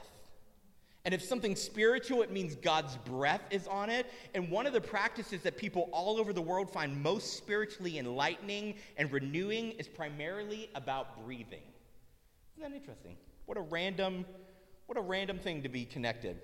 And 1.04 1.14
if 1.14 1.22
something's 1.22 1.60
spiritual, 1.60 2.22
it 2.22 2.32
means 2.32 2.56
God's 2.56 2.96
breath 2.96 3.42
is 3.50 3.68
on 3.68 3.90
it. 3.90 4.06
And 4.34 4.50
one 4.50 4.66
of 4.66 4.72
the 4.72 4.80
practices 4.80 5.40
that 5.42 5.56
people 5.56 5.88
all 5.92 6.18
over 6.18 6.32
the 6.32 6.42
world 6.42 6.68
find 6.68 7.00
most 7.00 7.36
spiritually 7.36 7.98
enlightening 7.98 8.74
and 8.96 9.12
renewing 9.12 9.72
is 9.72 9.86
primarily 9.86 10.68
about 10.74 11.24
breathing. 11.24 11.62
Isn't 12.56 12.72
that 12.72 12.76
interesting? 12.76 13.16
What 13.46 13.56
a 13.56 13.62
random, 13.62 14.26
what 14.86 14.98
a 14.98 15.00
random 15.00 15.38
thing 15.38 15.62
to 15.62 15.68
be 15.68 15.84
connected. 15.84 16.38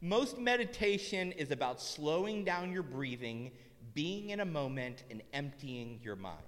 Most 0.00 0.38
meditation 0.38 1.32
is 1.32 1.50
about 1.50 1.80
slowing 1.80 2.44
down 2.44 2.72
your 2.72 2.82
breathing, 2.82 3.52
being 3.94 4.30
in 4.30 4.40
a 4.40 4.44
moment, 4.44 5.04
and 5.10 5.22
emptying 5.32 6.00
your 6.02 6.16
mind. 6.16 6.42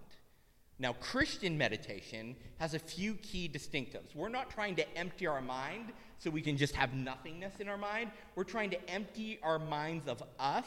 Now, 0.78 0.92
Christian 0.92 1.58
meditation 1.58 2.36
has 2.58 2.74
a 2.74 2.78
few 2.78 3.14
key 3.14 3.48
distinctives. 3.52 4.14
We're 4.14 4.28
not 4.28 4.50
trying 4.50 4.76
to 4.76 4.96
empty 4.96 5.26
our 5.26 5.40
mind 5.40 5.92
so 6.18 6.30
we 6.30 6.40
can 6.40 6.56
just 6.56 6.74
have 6.76 6.94
nothingness 6.94 7.54
in 7.58 7.68
our 7.68 7.78
mind. 7.78 8.10
We're 8.36 8.44
trying 8.44 8.70
to 8.70 8.90
empty 8.90 9.40
our 9.42 9.58
minds 9.58 10.06
of 10.06 10.22
us 10.38 10.66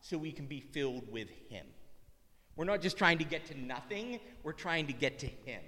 so 0.00 0.16
we 0.16 0.32
can 0.32 0.46
be 0.46 0.60
filled 0.60 1.10
with 1.12 1.28
Him. 1.50 1.66
We're 2.56 2.64
not 2.64 2.80
just 2.80 2.96
trying 2.96 3.18
to 3.18 3.24
get 3.24 3.46
to 3.46 3.60
nothing, 3.60 4.20
we're 4.42 4.52
trying 4.52 4.86
to 4.86 4.92
get 4.92 5.18
to 5.20 5.26
Him. 5.26 5.62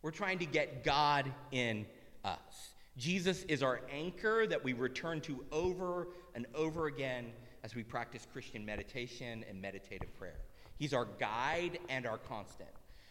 We're 0.00 0.12
trying 0.12 0.38
to 0.38 0.46
get 0.46 0.84
God 0.84 1.32
in 1.50 1.86
us. 2.24 2.74
Jesus 2.96 3.44
is 3.44 3.62
our 3.62 3.80
anchor 3.90 4.46
that 4.46 4.62
we 4.62 4.72
return 4.72 5.20
to 5.22 5.44
over 5.52 6.08
and 6.34 6.46
over 6.54 6.86
again 6.86 7.26
as 7.62 7.74
we 7.74 7.82
practice 7.82 8.26
Christian 8.32 8.64
meditation 8.64 9.44
and 9.48 9.60
meditative 9.60 10.12
prayer. 10.18 10.40
He's 10.78 10.92
our 10.92 11.06
guide 11.18 11.78
and 11.88 12.06
our 12.06 12.18
constant. 12.18 12.70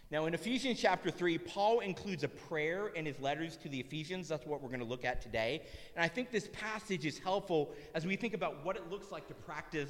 Now, 0.09 0.25
in 0.25 0.33
Ephesians 0.33 0.79
chapter 0.79 1.11
3, 1.11 1.37
Paul 1.37 1.81
includes 1.81 2.23
a 2.23 2.29
prayer 2.29 2.87
in 2.87 3.05
his 3.05 3.19
letters 3.19 3.57
to 3.57 3.69
the 3.69 3.79
Ephesians. 3.79 4.29
That's 4.29 4.45
what 4.45 4.61
we're 4.61 4.69
going 4.69 4.79
to 4.79 4.85
look 4.85 5.03
at 5.03 5.21
today. 5.21 5.63
And 5.95 6.03
I 6.03 6.07
think 6.07 6.31
this 6.31 6.47
passage 6.53 7.05
is 7.05 7.19
helpful 7.19 7.73
as 7.93 8.05
we 8.05 8.15
think 8.15 8.33
about 8.33 8.63
what 8.63 8.77
it 8.77 8.89
looks 8.89 9.11
like 9.11 9.27
to 9.27 9.33
practice 9.33 9.89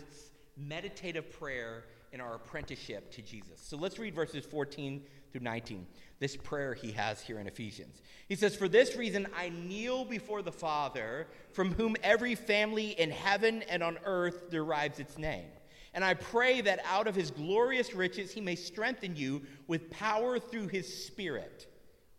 meditative 0.58 1.32
prayer 1.40 1.86
in 2.14 2.22
our 2.22 2.36
apprenticeship 2.36 3.12
to 3.12 3.22
Jesus. 3.22 3.60
So 3.62 3.78
let's 3.78 4.00
read 4.00 4.16
verses 4.16 4.44
14 4.44 5.04
through 5.38 5.44
19. 5.44 5.86
This 6.20 6.36
prayer 6.36 6.74
he 6.74 6.92
has 6.94 7.22
here 7.22 7.40
in 7.40 7.48
Ephesians. 7.48 8.02
He 8.28 8.36
says, 8.36 8.56
For 8.56 8.68
this 8.68 8.96
reason 8.96 9.28
I 9.36 9.50
kneel 9.50 10.04
before 10.04 10.42
the 10.42 10.52
Father, 10.52 11.28
from 11.52 11.74
whom 11.74 11.96
every 12.02 12.34
family 12.34 13.00
in 13.00 13.12
heaven 13.12 13.62
and 13.70 13.84
on 13.84 14.00
earth 14.04 14.50
derives 14.50 15.00
its 15.00 15.18
name. 15.18 15.46
And 15.94 16.04
I 16.04 16.16
pray 16.16 16.62
that 16.62 16.80
out 16.86 17.08
of 17.08 17.16
his 17.16 17.32
glorious 17.32 17.94
riches 17.94 18.32
he 18.32 18.42
may 18.42 18.56
strengthen 18.56 19.16
you 19.16 19.44
with 19.68 19.92
power 19.92 20.40
through 20.40 20.68
his 20.68 21.06
Spirit. 21.06 21.68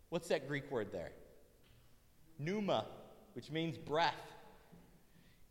What's 0.09 0.29
that 0.29 0.47
Greek 0.47 0.71
word 0.71 0.91
there? 0.91 1.11
Pneuma, 2.39 2.85
which 3.33 3.51
means 3.51 3.77
breath. 3.77 4.15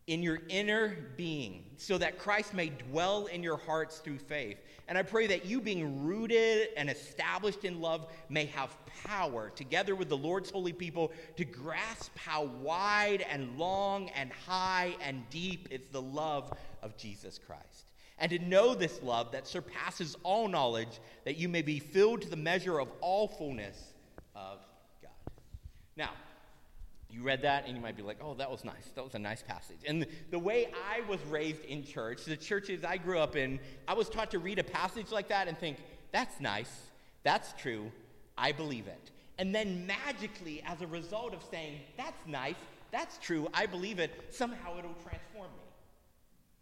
In 0.09 0.23
your 0.23 0.41
inner 0.49 0.97
being, 1.17 1.65
so 1.77 1.99
that 1.99 2.19
Christ 2.19 2.55
may 2.55 2.71
dwell 2.71 3.27
in 3.27 3.43
your 3.43 3.59
hearts 3.59 3.99
through 3.99 4.19
faith. 4.19 4.59
And 4.89 4.97
I 4.99 5.03
pray 5.03 5.27
that 5.29 5.45
you, 5.45 5.61
being 5.61 6.05
rooted 6.05 6.69
and 6.77 6.89
established 6.89 7.65
in 7.65 7.81
love, 7.81 8.07
may 8.29 8.47
have 8.47 8.75
power, 9.05 9.51
together 9.55 9.95
with 9.95 10.09
the 10.09 10.17
Lord's 10.17 10.51
holy 10.51 10.73
people, 10.73 11.13
to 11.37 11.45
grasp 11.45 12.17
how 12.17 12.45
wide 12.45 13.25
and 13.31 13.57
long 13.59 14.09
and 14.11 14.33
high 14.33 14.97
and 15.03 15.29
deep 15.29 15.69
is 15.71 15.83
the 15.93 16.03
love 16.03 16.53
of 16.83 16.97
Jesus 16.97 17.39
Christ 17.39 17.85
and 18.19 18.31
to 18.31 18.39
know 18.39 18.75
this 18.75 19.03
love 19.03 19.33
that 19.33 19.47
surpasses 19.47 20.17
all 20.23 20.49
knowledge, 20.49 21.01
that 21.25 21.37
you 21.37 21.49
may 21.49 21.63
be 21.63 21.79
filled 21.79 22.23
to 22.23 22.29
the 22.29 22.37
measure 22.37 22.81
of 22.81 22.89
all 23.01 23.29
fullness 23.29 23.95
of 24.35 24.59
God. 25.03 25.11
Now, 25.97 26.11
you 27.19 27.25
read 27.25 27.43
that 27.43 27.67
and 27.67 27.77
you 27.77 27.83
might 27.83 27.97
be 27.97 28.03
like, 28.03 28.19
oh, 28.23 28.35
that 28.35 28.51
was 28.51 28.65
nice. 28.65 28.91
That 28.95 29.05
was 29.05 29.15
a 29.15 29.19
nice 29.19 29.43
passage. 29.43 29.79
And 29.87 30.07
the 30.31 30.39
way 30.39 30.69
I 30.89 31.01
was 31.09 31.21
raised 31.29 31.65
in 31.65 31.85
church, 31.85 32.25
the 32.25 32.37
churches 32.37 32.85
I 32.85 32.97
grew 32.97 33.19
up 33.19 33.35
in, 33.35 33.59
I 33.89 33.95
was 33.95 34.09
taught 34.09 34.31
to 34.31 34.39
read 34.39 34.59
a 34.59 34.65
passage 34.65 35.11
like 35.11 35.29
that 35.29 35.49
and 35.49 35.59
think, 35.59 35.79
that's 36.13 36.41
nice. 36.41 36.71
That's 37.25 37.53
true. 37.59 37.91
I 38.37 38.53
believe 38.53 38.87
it. 38.87 39.11
And 39.39 39.53
then 39.53 39.87
magically, 39.87 40.63
as 40.65 40.81
a 40.81 40.87
result 40.87 41.35
of 41.35 41.43
saying, 41.51 41.81
that's 41.97 42.27
nice, 42.27 42.57
that's 42.91 43.19
true, 43.19 43.49
I 43.53 43.67
believe 43.67 43.99
it, 43.99 44.13
somehow 44.31 44.79
it'll 44.79 44.95
transform 44.95 45.51
me. 45.57 45.65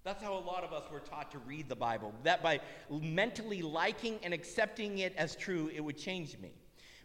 That's 0.04 0.22
how 0.22 0.34
a 0.34 0.40
lot 0.40 0.62
of 0.62 0.72
us 0.72 0.84
were 0.90 1.00
taught 1.00 1.32
to 1.32 1.38
read 1.40 1.68
the 1.68 1.76
Bible. 1.76 2.14
That 2.22 2.42
by 2.42 2.60
mentally 2.90 3.60
liking 3.60 4.18
and 4.22 4.32
accepting 4.32 4.98
it 4.98 5.14
as 5.16 5.36
true, 5.36 5.70
it 5.74 5.80
would 5.80 5.98
change 5.98 6.38
me. 6.38 6.52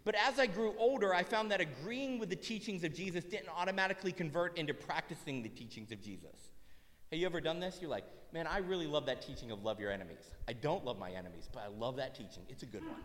But 0.04 0.16
as 0.16 0.40
I 0.40 0.48
grew 0.48 0.74
older, 0.80 1.14
I 1.14 1.24
found 1.24 1.52
that 1.52 1.62
agreeing 1.62 2.18
with 2.20 2.30
the 2.30 2.36
teachings 2.36 2.84
of 2.84 2.94
Jesus 2.94 3.24
didn't 3.24 3.50
automatically 3.50 4.12
convert 4.12 4.58
into 4.58 4.74
practicing 4.74 5.44
the 5.44 5.50
teachings 5.50 5.92
of 5.92 6.02
Jesus. 6.02 6.36
Have 7.12 7.20
you 7.20 7.26
ever 7.26 7.42
done 7.42 7.60
this? 7.60 7.80
You're 7.82 7.92
like, 7.92 8.06
man, 8.34 8.48
I 8.48 8.60
really 8.60 8.88
love 8.88 9.06
that 9.08 9.22
teaching 9.22 9.52
of 9.52 9.64
love 9.64 9.80
your 9.80 9.92
enemies. 9.92 10.32
I 10.48 10.54
don't 10.54 10.84
love 10.86 10.98
my 10.98 11.12
enemies, 11.12 11.50
but 11.54 11.64
I 11.64 11.68
love 11.68 11.98
that 11.98 12.16
teaching. 12.16 12.44
It's 12.50 12.64
a 12.64 12.68
good 12.68 12.84
one. 12.84 12.96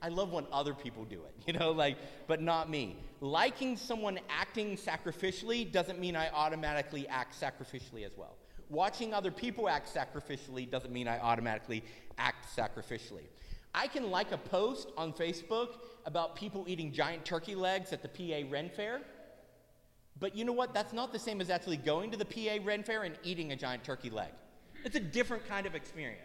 I 0.00 0.08
love 0.08 0.32
when 0.32 0.46
other 0.52 0.74
people 0.74 1.04
do 1.04 1.20
it, 1.22 1.34
you 1.46 1.58
know, 1.58 1.70
like, 1.70 1.96
but 2.26 2.40
not 2.40 2.68
me. 2.70 2.96
Liking 3.20 3.76
someone 3.76 4.18
acting 4.28 4.76
sacrificially 4.76 5.70
doesn't 5.70 5.98
mean 6.00 6.16
I 6.16 6.28
automatically 6.30 7.06
act 7.08 7.40
sacrificially 7.40 8.04
as 8.04 8.12
well. 8.16 8.36
Watching 8.68 9.12
other 9.12 9.30
people 9.30 9.68
act 9.68 9.92
sacrificially 9.94 10.68
doesn't 10.68 10.92
mean 10.92 11.06
I 11.06 11.18
automatically 11.20 11.84
act 12.16 12.46
sacrificially. 12.56 13.26
I 13.74 13.86
can 13.86 14.10
like 14.10 14.32
a 14.32 14.38
post 14.38 14.90
on 14.96 15.12
Facebook 15.12 15.78
about 16.04 16.36
people 16.36 16.64
eating 16.68 16.92
giant 16.92 17.24
turkey 17.24 17.54
legs 17.54 17.92
at 17.92 18.02
the 18.02 18.08
PA 18.08 18.48
Ren 18.50 18.68
Fair. 18.68 19.00
But 20.20 20.36
you 20.36 20.44
know 20.44 20.52
what? 20.52 20.74
That's 20.74 20.92
not 20.92 21.12
the 21.12 21.18
same 21.18 21.40
as 21.40 21.48
actually 21.48 21.78
going 21.78 22.10
to 22.10 22.18
the 22.18 22.24
PA 22.24 22.58
Ren 22.64 22.82
Fair 22.82 23.04
and 23.04 23.16
eating 23.22 23.52
a 23.52 23.56
giant 23.56 23.82
turkey 23.82 24.10
leg. 24.10 24.30
It's 24.84 24.96
a 24.96 25.00
different 25.00 25.48
kind 25.48 25.66
of 25.66 25.74
experience. 25.74 26.20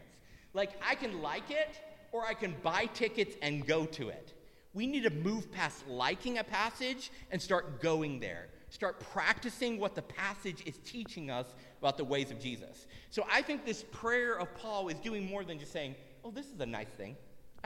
Like, 0.54 0.72
I 0.86 0.96
can 0.96 1.22
like 1.22 1.50
it, 1.50 1.80
or 2.12 2.26
I 2.26 2.34
can 2.34 2.56
buy 2.64 2.86
tickets 2.94 3.36
and 3.42 3.66
go 3.66 3.86
to 3.86 4.10
it. 4.10 4.34
We 4.74 4.86
need 4.86 5.04
to 5.04 5.10
move 5.10 5.52
past 5.52 5.88
liking 5.88 6.40
a 6.40 6.44
passage 6.44 7.12
and 7.32 7.42
start 7.42 7.82
going 7.82 8.20
there. 8.20 8.48
Start 8.70 9.00
practicing 9.00 9.80
what 9.80 9.96
the 9.96 10.02
passage 10.02 10.64
is 10.66 10.78
teaching 10.80 11.32
us 11.32 11.48
about 11.80 11.98
the 11.98 12.04
ways 12.04 12.32
of 12.32 12.40
Jesus. 12.40 12.88
So 13.10 13.26
I 13.32 13.42
think 13.42 13.66
this 13.66 13.86
prayer 13.92 14.38
of 14.38 14.54
Paul 14.56 14.90
is 14.90 15.00
doing 15.00 15.26
more 15.26 15.44
than 15.46 15.58
just 15.58 15.72
saying, 15.72 15.96
oh, 16.26 16.32
this 16.32 16.48
is 16.48 16.60
a 16.60 16.66
nice 16.66 16.90
thing. 16.98 17.16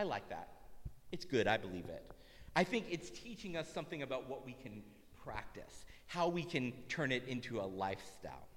I 0.02 0.04
like 0.04 0.30
that. 0.30 0.48
It's 1.12 1.26
good. 1.26 1.48
I 1.48 1.58
believe 1.58 1.86
it. 1.86 2.04
I 2.56 2.64
think 2.64 2.86
it's 2.90 3.12
teaching 3.12 3.56
us 3.56 3.72
something 3.72 4.02
about 4.02 4.28
what 4.28 4.44
we 4.44 4.54
can 4.54 4.82
practice, 5.24 5.86
how 6.08 6.28
we 6.28 6.42
can 6.44 6.74
turn 6.90 7.12
it 7.12 7.28
into 7.28 7.60
a 7.60 7.68
lifestyle. 7.68 8.48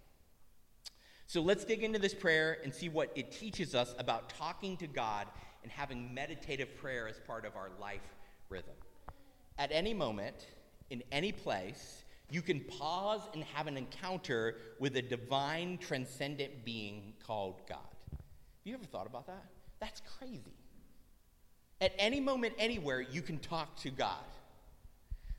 So 1.26 1.42
let's 1.42 1.66
dig 1.66 1.82
into 1.82 1.98
this 1.98 2.14
prayer 2.14 2.56
and 2.64 2.72
see 2.72 2.88
what 2.88 3.12
it 3.14 3.30
teaches 3.30 3.74
us 3.74 3.94
about 3.98 4.30
talking 4.30 4.78
to 4.78 4.86
God 4.86 5.26
and 5.62 5.70
having 5.70 6.14
meditative 6.14 6.78
prayer 6.78 7.08
as 7.08 7.20
part 7.26 7.44
of 7.44 7.56
our 7.56 7.68
life 7.78 8.14
rhythm. 8.48 8.72
At 9.58 9.70
any 9.70 9.92
moment, 9.92 10.46
in 10.88 11.02
any 11.12 11.30
place, 11.30 12.04
you 12.30 12.40
can 12.40 12.60
pause 12.60 13.20
and 13.34 13.44
have 13.44 13.66
an 13.66 13.76
encounter 13.76 14.56
with 14.80 14.96
a 14.96 15.02
divine, 15.02 15.76
transcendent 15.76 16.64
being 16.64 17.12
called 17.26 17.60
God. 17.68 17.80
Have 18.12 18.20
you 18.64 18.72
ever 18.72 18.86
thought 18.86 19.06
about 19.06 19.26
that? 19.26 19.44
That's 19.78 20.00
crazy. 20.18 20.54
At 21.84 21.92
any 21.98 22.18
moment, 22.18 22.54
anywhere, 22.58 23.02
you 23.02 23.20
can 23.20 23.38
talk 23.38 23.76
to 23.80 23.90
God. 23.90 24.24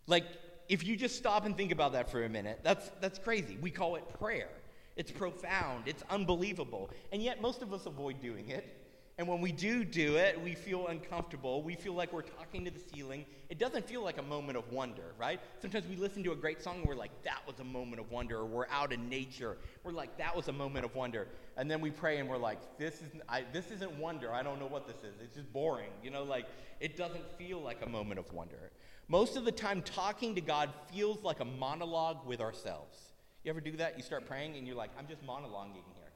Like, 0.05 0.25
if 0.69 0.85
you 0.85 0.95
just 0.95 1.15
stop 1.15 1.43
and 1.43 1.57
think 1.57 1.71
about 1.71 1.93
that 1.93 2.11
for 2.11 2.23
a 2.23 2.29
minute, 2.29 2.59
that's, 2.61 2.91
that's 3.01 3.17
crazy. 3.17 3.57
We 3.59 3.71
call 3.71 3.95
it 3.95 4.03
prayer. 4.19 4.49
It's 4.95 5.11
profound, 5.11 5.87
it's 5.87 6.03
unbelievable. 6.07 6.91
And 7.11 7.23
yet, 7.23 7.41
most 7.41 7.63
of 7.63 7.73
us 7.73 7.87
avoid 7.87 8.21
doing 8.21 8.49
it 8.49 8.84
and 9.17 9.29
when 9.29 9.39
we 9.39 9.53
do 9.53 9.85
do 9.85 10.17
it, 10.17 10.41
we 10.41 10.55
feel 10.55 10.87
uncomfortable. 10.87 11.63
We 11.63 11.75
feel 11.75 11.93
like 11.93 12.11
we're 12.11 12.21
talking 12.21 12.65
to 12.65 12.71
the 12.71 12.81
ceiling. 12.93 13.25
It 13.49 13.57
doesn't 13.57 13.87
feel 13.87 14.03
like 14.03 14.17
a 14.17 14.21
moment 14.21 14.57
of 14.57 14.69
wonder, 14.73 15.13
right? 15.17 15.39
Sometimes 15.61 15.87
we 15.87 15.95
listen 15.95 16.21
to 16.25 16.33
a 16.33 16.35
great 16.35 16.61
song 16.61 16.79
and 16.79 16.85
we're 16.85 16.95
like, 16.95 17.23
that 17.23 17.39
was 17.47 17.57
a 17.61 17.63
moment 17.63 18.01
of 18.01 18.11
wonder. 18.11 18.39
Or 18.39 18.45
we're 18.45 18.67
out 18.69 18.91
in 18.91 19.07
nature. 19.07 19.55
We're 19.85 19.93
like, 19.93 20.17
that 20.17 20.35
was 20.35 20.49
a 20.49 20.51
moment 20.51 20.83
of 20.83 20.93
wonder. 20.95 21.29
And 21.55 21.71
then 21.71 21.79
we 21.79 21.91
pray 21.91 22.17
and 22.17 22.27
we're 22.27 22.37
like, 22.37 22.59
this, 22.77 22.95
is, 22.95 23.07
I, 23.29 23.45
this 23.53 23.71
isn't 23.71 23.97
wonder. 23.97 24.33
I 24.33 24.43
don't 24.43 24.59
know 24.59 24.67
what 24.67 24.85
this 24.85 24.97
is. 24.97 25.21
It's 25.23 25.35
just 25.35 25.53
boring. 25.53 25.91
You 26.03 26.09
know, 26.09 26.23
like, 26.23 26.47
it 26.81 26.97
doesn't 26.97 27.23
feel 27.37 27.61
like 27.61 27.85
a 27.85 27.89
moment 27.89 28.19
of 28.19 28.33
wonder. 28.33 28.71
Most 29.07 29.37
of 29.37 29.45
the 29.45 29.51
time, 29.51 29.81
talking 29.81 30.35
to 30.35 30.41
God 30.41 30.71
feels 30.91 31.23
like 31.23 31.39
a 31.39 31.45
monologue 31.45 32.27
with 32.27 32.41
ourselves. 32.41 32.97
You 33.45 33.51
ever 33.51 33.61
do 33.61 33.77
that? 33.77 33.95
You 33.95 34.03
start 34.03 34.27
praying 34.27 34.57
and 34.57 34.67
you're 34.67 34.75
like, 34.75 34.89
I'm 34.99 35.07
just 35.07 35.25
monologuing 35.25 35.85
here. 35.93 36.11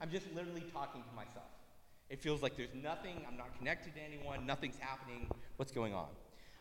I'm 0.00 0.10
just 0.10 0.26
literally 0.36 0.62
talking 0.72 1.02
to 1.02 1.16
myself. 1.16 1.46
It 2.10 2.20
feels 2.20 2.42
like 2.42 2.56
there's 2.56 2.74
nothing, 2.74 3.16
I'm 3.28 3.36
not 3.36 3.56
connected 3.58 3.94
to 3.94 4.00
anyone, 4.00 4.46
nothing's 4.46 4.78
happening. 4.78 5.28
What's 5.56 5.72
going 5.72 5.94
on? 5.94 6.08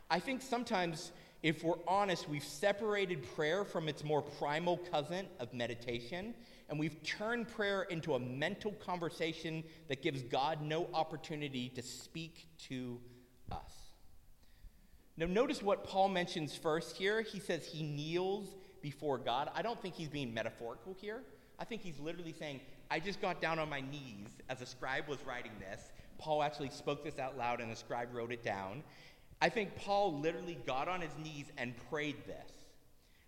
I 0.09 0.19
think 0.19 0.41
sometimes, 0.41 1.11
if 1.41 1.63
we're 1.63 1.79
honest, 1.87 2.27
we've 2.27 2.43
separated 2.43 3.23
prayer 3.35 3.63
from 3.63 3.87
its 3.87 4.03
more 4.03 4.21
primal 4.21 4.77
cousin 4.77 5.25
of 5.39 5.53
meditation, 5.53 6.33
and 6.69 6.77
we've 6.77 7.01
turned 7.03 7.47
prayer 7.47 7.83
into 7.83 8.15
a 8.15 8.19
mental 8.19 8.73
conversation 8.73 9.63
that 9.87 10.01
gives 10.01 10.21
God 10.23 10.61
no 10.61 10.87
opportunity 10.93 11.69
to 11.69 11.81
speak 11.81 12.47
to 12.67 12.99
us. 13.51 13.71
Now, 15.15 15.25
notice 15.27 15.63
what 15.63 15.85
Paul 15.85 16.09
mentions 16.09 16.55
first 16.55 16.97
here. 16.97 17.21
He 17.21 17.39
says 17.39 17.65
he 17.65 17.83
kneels 17.83 18.55
before 18.81 19.17
God. 19.17 19.49
I 19.55 19.61
don't 19.61 19.81
think 19.81 19.95
he's 19.95 20.09
being 20.09 20.33
metaphorical 20.33 20.95
here. 20.99 21.23
I 21.57 21.65
think 21.65 21.81
he's 21.81 21.99
literally 21.99 22.35
saying, 22.37 22.61
I 22.89 22.99
just 22.99 23.21
got 23.21 23.41
down 23.41 23.59
on 23.59 23.69
my 23.69 23.81
knees 23.81 24.29
as 24.49 24.61
a 24.61 24.65
scribe 24.65 25.07
was 25.07 25.19
writing 25.25 25.51
this. 25.59 25.91
Paul 26.17 26.41
actually 26.41 26.69
spoke 26.69 27.03
this 27.03 27.19
out 27.19 27.37
loud, 27.37 27.61
and 27.61 27.71
the 27.71 27.75
scribe 27.75 28.09
wrote 28.13 28.31
it 28.31 28.43
down. 28.43 28.83
I 29.41 29.49
think 29.49 29.75
Paul 29.75 30.19
literally 30.19 30.57
got 30.65 30.87
on 30.87 31.01
his 31.01 31.11
knees 31.21 31.45
and 31.57 31.73
prayed 31.89 32.25
this. 32.25 32.51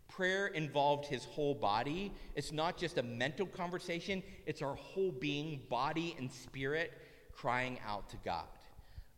Prayer 0.08 0.48
involved 0.48 1.06
his 1.06 1.24
whole 1.26 1.54
body. 1.54 2.12
It's 2.36 2.52
not 2.52 2.78
just 2.78 2.98
a 2.98 3.04
mental 3.04 3.46
conversation, 3.46 4.24
it's 4.46 4.62
our 4.62 4.76
whole 4.76 5.12
being, 5.12 5.62
body 5.70 6.16
and 6.18 6.32
spirit, 6.32 6.94
crying 7.32 7.80
out 7.88 8.10
to 8.10 8.18
God. 8.26 8.46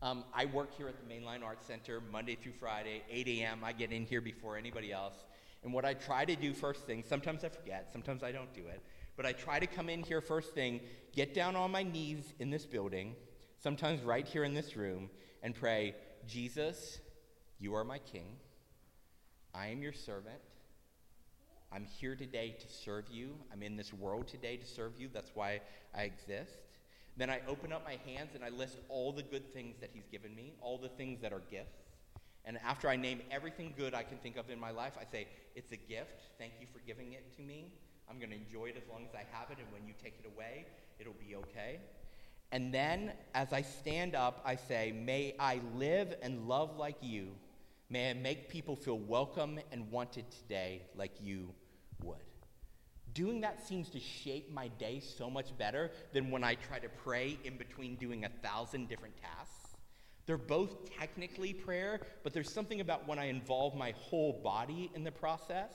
Um, 0.01 0.25
I 0.33 0.45
work 0.45 0.75
here 0.75 0.88
at 0.88 0.95
the 0.98 1.13
Mainline 1.13 1.43
Arts 1.43 1.65
Center 1.65 2.01
Monday 2.12 2.36
through 2.36 2.53
Friday, 2.53 3.03
8 3.10 3.27
a.m. 3.27 3.60
I 3.63 3.71
get 3.71 3.91
in 3.91 4.03
here 4.03 4.19
before 4.19 4.57
anybody 4.57 4.91
else. 4.91 5.13
And 5.63 5.71
what 5.71 5.86
I 5.86 5.93
try 5.93 6.25
to 6.25 6.36
do 6.36 6.53
first 6.53 6.88
thing, 6.88 7.03
sometimes 7.07 7.43
I 7.43 7.50
forget, 7.50 7.89
sometimes 7.91 8.24
I 8.24 8.31
don't 8.31 8.51
do 8.53 8.62
it, 8.62 8.81
but 9.21 9.29
I 9.29 9.33
try 9.33 9.59
to 9.59 9.67
come 9.67 9.87
in 9.87 10.01
here 10.01 10.19
first 10.19 10.55
thing, 10.55 10.79
get 11.13 11.35
down 11.35 11.55
on 11.55 11.69
my 11.69 11.83
knees 11.83 12.33
in 12.39 12.49
this 12.49 12.65
building, 12.65 13.15
sometimes 13.59 14.01
right 14.01 14.25
here 14.25 14.43
in 14.43 14.55
this 14.55 14.75
room, 14.75 15.11
and 15.43 15.53
pray, 15.53 15.93
Jesus, 16.27 16.97
you 17.59 17.75
are 17.75 17.83
my 17.83 17.99
king. 17.99 18.37
I 19.53 19.67
am 19.67 19.83
your 19.83 19.93
servant. 19.93 20.41
I'm 21.71 21.85
here 21.85 22.15
today 22.15 22.55
to 22.61 22.67
serve 22.67 23.09
you. 23.11 23.35
I'm 23.53 23.61
in 23.61 23.77
this 23.77 23.93
world 23.93 24.27
today 24.27 24.57
to 24.57 24.65
serve 24.65 24.93
you. 24.97 25.07
That's 25.13 25.29
why 25.35 25.61
I 25.93 26.01
exist. 26.05 26.57
Then 27.15 27.29
I 27.29 27.41
open 27.47 27.71
up 27.71 27.85
my 27.85 27.99
hands 28.11 28.31
and 28.33 28.43
I 28.43 28.49
list 28.49 28.79
all 28.89 29.11
the 29.13 29.21
good 29.21 29.53
things 29.53 29.75
that 29.81 29.91
He's 29.93 30.07
given 30.11 30.35
me, 30.35 30.53
all 30.61 30.79
the 30.79 30.89
things 30.89 31.21
that 31.21 31.31
are 31.31 31.43
gifts. 31.51 31.77
And 32.43 32.57
after 32.65 32.89
I 32.89 32.95
name 32.95 33.21
everything 33.29 33.75
good 33.77 33.93
I 33.93 34.01
can 34.01 34.17
think 34.17 34.37
of 34.37 34.49
in 34.49 34.59
my 34.59 34.71
life, 34.71 34.93
I 34.99 35.05
say, 35.11 35.27
It's 35.55 35.71
a 35.71 35.77
gift. 35.77 36.23
Thank 36.39 36.53
you 36.59 36.65
for 36.73 36.79
giving 36.87 37.13
it 37.13 37.35
to 37.35 37.43
me. 37.43 37.67
I'm 38.10 38.17
going 38.17 38.29
to 38.31 38.36
enjoy 38.36 38.67
it 38.67 38.75
as 38.77 38.89
long 38.91 39.05
as 39.08 39.15
I 39.15 39.25
have 39.31 39.51
it, 39.51 39.58
and 39.60 39.72
when 39.72 39.88
you 39.88 39.93
take 40.03 40.15
it 40.24 40.31
away, 40.36 40.65
it'll 41.00 41.13
be 41.13 41.36
okay. 41.36 41.79
And 42.51 42.74
then, 42.74 43.13
as 43.34 43.53
I 43.53 43.62
stand 43.62 44.15
up, 44.15 44.41
I 44.46 44.55
say, 44.55 44.91
May 44.91 45.36
I 45.39 45.62
live 45.75 46.15
and 46.22 46.48
love 46.48 46.77
like 46.77 46.98
you. 47.01 47.29
May 47.89 48.10
I 48.10 48.13
make 48.13 48.50
people 48.50 48.75
feel 48.75 49.00
welcome 49.00 49.60
and 49.72 49.89
wanted 49.91 50.25
today 50.31 50.84
like 50.96 51.12
you 51.22 51.53
would. 52.01 52.17
Doing 53.13 53.41
that 53.41 53.65
seems 53.67 53.89
to 53.89 54.00
shape 54.00 54.51
my 54.51 54.70
day 54.70 55.01
so 55.01 55.29
much 55.29 55.58
better 55.58 55.91
than 56.13 56.31
when 56.31 56.43
I 56.43 56.55
try 56.55 56.79
to 56.79 56.88
pray 56.88 57.38
in 57.43 57.58
between 57.58 57.96
doing 57.96 58.24
a 58.24 58.29
thousand 58.29 58.88
different 58.88 59.15
tasks. 59.17 59.75
They're 60.25 60.38
both 60.38 60.89
technically 60.98 61.53
prayer, 61.53 62.00
but 62.24 62.31
there's 62.31 62.51
something 62.51 62.79
about 62.79 63.08
when 63.08 63.20
I 63.20 63.25
involve 63.25 63.75
my 63.75 63.93
whole 63.98 64.39
body 64.41 64.89
in 64.96 65.03
the 65.03 65.12
process. 65.12 65.72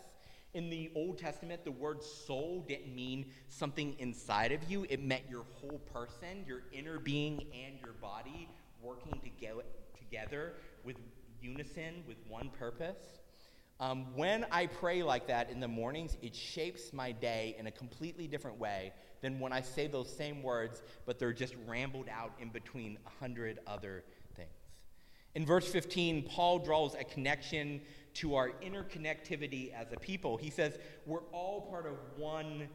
In 0.56 0.70
the 0.70 0.90
Old 0.94 1.18
Testament, 1.18 1.66
the 1.66 1.70
word 1.70 2.02
soul 2.02 2.64
didn't 2.66 2.94
mean 2.94 3.26
something 3.46 3.94
inside 3.98 4.52
of 4.52 4.70
you, 4.70 4.86
it 4.88 5.02
meant 5.02 5.24
your 5.28 5.44
whole 5.60 5.78
person, 5.92 6.46
your 6.46 6.62
inner 6.72 6.98
being 6.98 7.44
and 7.52 7.78
your 7.84 7.92
body 8.00 8.48
working 8.80 9.20
together 9.94 10.54
with 10.82 10.96
unison, 11.42 12.02
with 12.08 12.16
one 12.26 12.48
purpose. 12.58 13.20
Um, 13.80 14.16
when 14.16 14.46
I 14.50 14.64
pray 14.64 15.02
like 15.02 15.26
that 15.26 15.50
in 15.50 15.60
the 15.60 15.68
mornings, 15.68 16.16
it 16.22 16.34
shapes 16.34 16.90
my 16.90 17.12
day 17.12 17.54
in 17.58 17.66
a 17.66 17.70
completely 17.70 18.26
different 18.26 18.58
way 18.58 18.94
than 19.20 19.38
when 19.38 19.52
I 19.52 19.60
say 19.60 19.88
those 19.88 20.10
same 20.10 20.42
words, 20.42 20.82
but 21.04 21.18
they're 21.18 21.34
just 21.34 21.54
rambled 21.66 22.08
out 22.10 22.32
in 22.40 22.48
between 22.48 22.96
a 23.04 23.10
hundred 23.22 23.58
other. 23.66 24.04
In 25.36 25.44
verse 25.44 25.68
15, 25.68 26.22
Paul 26.22 26.60
draws 26.60 26.94
a 26.94 27.04
connection 27.04 27.82
to 28.14 28.36
our 28.36 28.52
interconnectivity 28.62 29.70
as 29.74 29.92
a 29.92 30.00
people. 30.00 30.38
He 30.38 30.48
says, 30.48 30.78
We're 31.04 31.24
all 31.30 31.60
part 31.60 31.84
of 31.84 31.92
one 32.16 32.68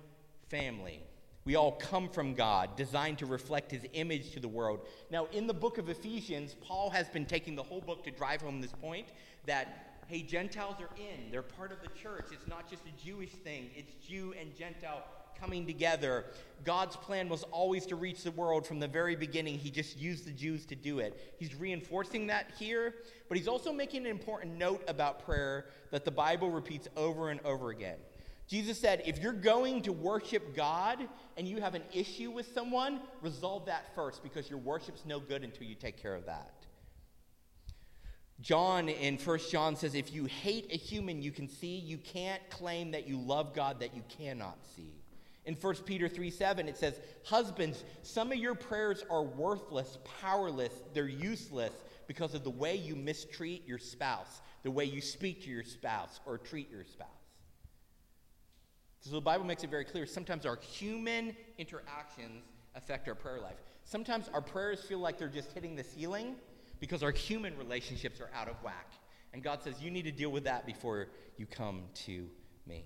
family. 0.47 1.01
We 1.43 1.55
all 1.55 1.71
come 1.71 2.07
from 2.07 2.35
God, 2.35 2.75
designed 2.77 3.17
to 3.17 3.25
reflect 3.25 3.71
his 3.71 3.81
image 3.93 4.33
to 4.33 4.39
the 4.39 4.47
world. 4.47 4.85
Now, 5.09 5.25
in 5.31 5.47
the 5.47 5.55
book 5.55 5.79
of 5.79 5.89
Ephesians, 5.89 6.55
Paul 6.61 6.91
has 6.91 7.09
been 7.09 7.25
taking 7.25 7.55
the 7.55 7.63
whole 7.63 7.81
book 7.81 8.03
to 8.03 8.11
drive 8.11 8.41
home 8.41 8.61
this 8.61 8.73
point 8.73 9.07
that 9.47 10.03
hey, 10.05 10.21
Gentiles 10.21 10.75
are 10.81 10.89
in. 10.97 11.31
They're 11.31 11.41
part 11.41 11.71
of 11.71 11.81
the 11.81 11.87
church. 11.99 12.27
It's 12.31 12.47
not 12.47 12.69
just 12.69 12.83
a 12.85 13.03
Jewish 13.03 13.31
thing, 13.31 13.71
it's 13.75 13.93
Jew 14.07 14.35
and 14.39 14.55
Gentile 14.55 15.03
coming 15.41 15.65
together. 15.65 16.25
God's 16.63 16.95
plan 16.95 17.27
was 17.27 17.43
always 17.51 17.87
to 17.87 17.95
reach 17.95 18.23
the 18.23 18.31
world 18.31 18.67
from 18.67 18.79
the 18.79 18.87
very 18.87 19.15
beginning. 19.15 19.57
He 19.57 19.71
just 19.71 19.97
used 19.97 20.25
the 20.25 20.31
Jews 20.31 20.65
to 20.67 20.75
do 20.75 20.99
it. 20.99 21.35
He's 21.39 21.55
reinforcing 21.55 22.27
that 22.27 22.51
here, 22.59 22.93
but 23.27 23.37
he's 23.37 23.47
also 23.47 23.73
making 23.73 24.05
an 24.05 24.11
important 24.11 24.57
note 24.57 24.83
about 24.87 25.25
prayer 25.25 25.65
that 25.89 26.05
the 26.05 26.11
Bible 26.11 26.51
repeats 26.51 26.87
over 26.95 27.29
and 27.29 27.39
over 27.43 27.71
again. 27.71 27.97
Jesus 28.47 28.77
said, 28.77 29.01
if 29.05 29.19
you're 29.19 29.33
going 29.33 29.81
to 29.83 29.93
worship 29.93 30.55
God 30.55 30.99
and 31.37 31.47
you 31.47 31.61
have 31.61 31.73
an 31.73 31.83
issue 31.93 32.29
with 32.29 32.53
someone, 32.53 32.99
resolve 33.21 33.65
that 33.65 33.95
first 33.95 34.21
because 34.21 34.49
your 34.49 34.59
worship's 34.59 35.05
no 35.05 35.19
good 35.19 35.43
until 35.43 35.65
you 35.65 35.73
take 35.73 35.99
care 35.99 36.13
of 36.13 36.25
that. 36.25 36.53
John 38.41 38.89
in 38.89 39.17
1 39.17 39.39
John 39.51 39.75
says, 39.75 39.95
if 39.95 40.13
you 40.13 40.25
hate 40.25 40.67
a 40.71 40.75
human 40.75 41.21
you 41.21 41.31
can 41.31 41.47
see, 41.47 41.77
you 41.77 41.97
can't 41.97 42.41
claim 42.49 42.91
that 42.91 43.07
you 43.07 43.17
love 43.17 43.53
God 43.53 43.79
that 43.79 43.95
you 43.95 44.03
cannot 44.09 44.57
see. 44.75 45.01
In 45.45 45.55
1 45.55 45.75
Peter 45.85 46.07
3 46.07 46.29
7, 46.29 46.67
it 46.67 46.77
says, 46.77 46.99
Husbands, 47.23 47.83
some 48.03 48.31
of 48.31 48.37
your 48.37 48.55
prayers 48.55 49.03
are 49.09 49.23
worthless, 49.23 49.97
powerless, 50.21 50.73
they're 50.93 51.07
useless 51.07 51.73
because 52.07 52.33
of 52.33 52.43
the 52.43 52.49
way 52.49 52.75
you 52.75 52.95
mistreat 52.95 53.67
your 53.67 53.79
spouse, 53.79 54.41
the 54.63 54.71
way 54.71 54.85
you 54.85 55.01
speak 55.01 55.43
to 55.43 55.49
your 55.49 55.63
spouse 55.63 56.19
or 56.25 56.37
treat 56.37 56.69
your 56.69 56.83
spouse. 56.83 57.07
So 58.99 59.11
the 59.11 59.21
Bible 59.21 59.45
makes 59.45 59.63
it 59.63 59.71
very 59.71 59.85
clear 59.85 60.05
sometimes 60.05 60.45
our 60.45 60.57
human 60.57 61.35
interactions 61.57 62.43
affect 62.75 63.07
our 63.07 63.15
prayer 63.15 63.39
life. 63.39 63.57
Sometimes 63.83 64.29
our 64.31 64.41
prayers 64.41 64.81
feel 64.81 64.99
like 64.99 65.17
they're 65.17 65.27
just 65.27 65.51
hitting 65.53 65.75
the 65.75 65.83
ceiling 65.83 66.35
because 66.79 67.01
our 67.01 67.11
human 67.11 67.57
relationships 67.57 68.21
are 68.21 68.29
out 68.33 68.47
of 68.47 68.55
whack. 68.63 68.91
And 69.33 69.41
God 69.41 69.63
says, 69.63 69.81
You 69.81 69.89
need 69.89 70.03
to 70.03 70.11
deal 70.11 70.31
with 70.31 70.43
that 70.43 70.65
before 70.65 71.07
you 71.37 71.47
come 71.47 71.83
to 72.05 72.27
me. 72.67 72.85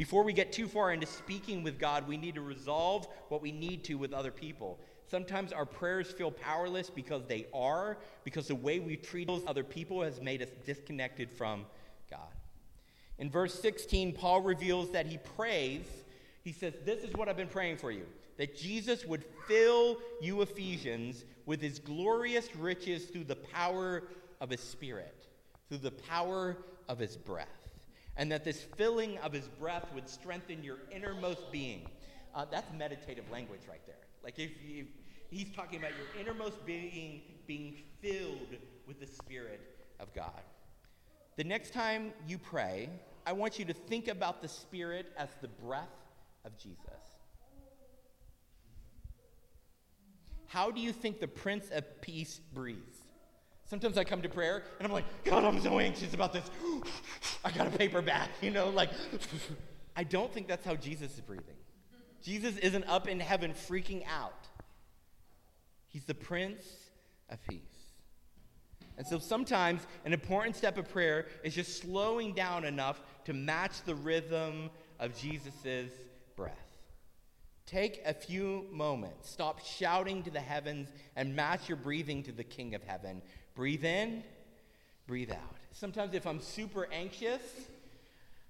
Before 0.00 0.24
we 0.24 0.32
get 0.32 0.50
too 0.50 0.66
far 0.66 0.94
into 0.94 1.04
speaking 1.04 1.62
with 1.62 1.78
God, 1.78 2.08
we 2.08 2.16
need 2.16 2.36
to 2.36 2.40
resolve 2.40 3.06
what 3.28 3.42
we 3.42 3.52
need 3.52 3.84
to 3.84 3.96
with 3.96 4.14
other 4.14 4.30
people. 4.30 4.80
Sometimes 5.10 5.52
our 5.52 5.66
prayers 5.66 6.10
feel 6.10 6.30
powerless 6.30 6.88
because 6.88 7.26
they 7.26 7.44
are, 7.52 7.98
because 8.24 8.48
the 8.48 8.54
way 8.54 8.80
we 8.80 8.96
treat 8.96 9.26
those 9.26 9.42
other 9.46 9.62
people 9.62 10.00
has 10.00 10.18
made 10.18 10.40
us 10.40 10.48
disconnected 10.64 11.30
from 11.30 11.66
God. 12.10 12.32
In 13.18 13.28
verse 13.28 13.52
16, 13.60 14.14
Paul 14.14 14.40
reveals 14.40 14.90
that 14.92 15.04
he 15.04 15.18
prays. 15.36 15.84
He 16.44 16.52
says, 16.52 16.72
This 16.86 17.04
is 17.04 17.12
what 17.12 17.28
I've 17.28 17.36
been 17.36 17.46
praying 17.46 17.76
for 17.76 17.92
you 17.92 18.06
that 18.38 18.56
Jesus 18.56 19.04
would 19.04 19.26
fill 19.46 19.98
you, 20.22 20.40
Ephesians, 20.40 21.26
with 21.44 21.60
his 21.60 21.78
glorious 21.78 22.56
riches 22.56 23.04
through 23.04 23.24
the 23.24 23.36
power 23.36 24.04
of 24.40 24.48
his 24.48 24.60
Spirit, 24.60 25.26
through 25.68 25.76
the 25.76 25.90
power 25.90 26.56
of 26.88 26.98
his 26.98 27.18
breath. 27.18 27.59
And 28.16 28.30
that 28.32 28.44
this 28.44 28.66
filling 28.76 29.18
of 29.18 29.32
his 29.32 29.48
breath 29.48 29.86
would 29.94 30.08
strengthen 30.08 30.62
your 30.62 30.78
innermost 30.90 31.50
being. 31.50 31.88
Uh, 32.34 32.44
that's 32.50 32.70
meditative 32.76 33.24
language 33.30 33.62
right 33.68 33.84
there. 33.86 33.96
Like 34.22 34.38
if, 34.38 34.50
if 34.62 34.86
he's 35.30 35.50
talking 35.54 35.78
about 35.78 35.92
your 35.92 36.20
innermost 36.20 36.64
being 36.66 37.22
being 37.46 37.76
filled 38.00 38.56
with 38.86 39.00
the 39.00 39.06
Spirit 39.06 39.60
of 39.98 40.12
God. 40.14 40.42
The 41.36 41.44
next 41.44 41.72
time 41.72 42.12
you 42.28 42.38
pray, 42.38 42.88
I 43.26 43.32
want 43.32 43.58
you 43.58 43.64
to 43.64 43.72
think 43.72 44.08
about 44.08 44.42
the 44.42 44.48
Spirit 44.48 45.12
as 45.16 45.28
the 45.40 45.48
breath 45.48 45.88
of 46.44 46.56
Jesus. 46.58 46.78
How 50.46 50.70
do 50.70 50.80
you 50.80 50.92
think 50.92 51.20
the 51.20 51.28
Prince 51.28 51.70
of 51.70 52.00
Peace 52.00 52.40
breathes? 52.52 52.99
Sometimes 53.70 53.96
I 53.96 54.02
come 54.02 54.20
to 54.22 54.28
prayer 54.28 54.64
and 54.80 54.86
I'm 54.88 54.92
like, 54.92 55.04
God, 55.22 55.44
I'm 55.44 55.60
so 55.60 55.78
anxious 55.78 56.12
about 56.12 56.32
this. 56.32 56.42
I 57.44 57.52
got 57.52 57.68
a 57.68 57.70
paper 57.70 58.02
bag, 58.02 58.28
you 58.40 58.50
know, 58.50 58.68
like, 58.68 58.90
I 59.94 60.02
don't 60.02 60.34
think 60.34 60.48
that's 60.48 60.66
how 60.66 60.74
Jesus 60.74 61.14
is 61.14 61.20
breathing. 61.20 61.54
Jesus 62.20 62.56
isn't 62.56 62.82
up 62.88 63.06
in 63.06 63.20
heaven 63.20 63.52
freaking 63.52 64.02
out. 64.08 64.48
He's 65.86 66.04
the 66.04 66.16
Prince 66.16 66.66
of 67.28 67.38
Peace. 67.48 67.60
And 68.98 69.06
so 69.06 69.20
sometimes 69.20 69.82
an 70.04 70.12
important 70.12 70.56
step 70.56 70.76
of 70.76 70.88
prayer 70.88 71.26
is 71.44 71.54
just 71.54 71.80
slowing 71.80 72.34
down 72.34 72.64
enough 72.64 73.00
to 73.26 73.32
match 73.32 73.84
the 73.84 73.94
rhythm 73.94 74.70
of 74.98 75.16
Jesus' 75.16 75.92
breath. 76.34 76.56
Take 77.66 78.02
a 78.04 78.12
few 78.12 78.66
moments. 78.72 79.30
Stop 79.30 79.60
shouting 79.64 80.24
to 80.24 80.30
the 80.30 80.40
heavens 80.40 80.88
and 81.14 81.36
match 81.36 81.68
your 81.68 81.76
breathing 81.76 82.24
to 82.24 82.32
the 82.32 82.42
King 82.42 82.74
of 82.74 82.82
Heaven. 82.82 83.22
Breathe 83.54 83.84
in, 83.84 84.22
breathe 85.06 85.30
out. 85.30 85.56
Sometimes, 85.72 86.14
if 86.14 86.26
I'm 86.26 86.40
super 86.40 86.88
anxious, 86.92 87.42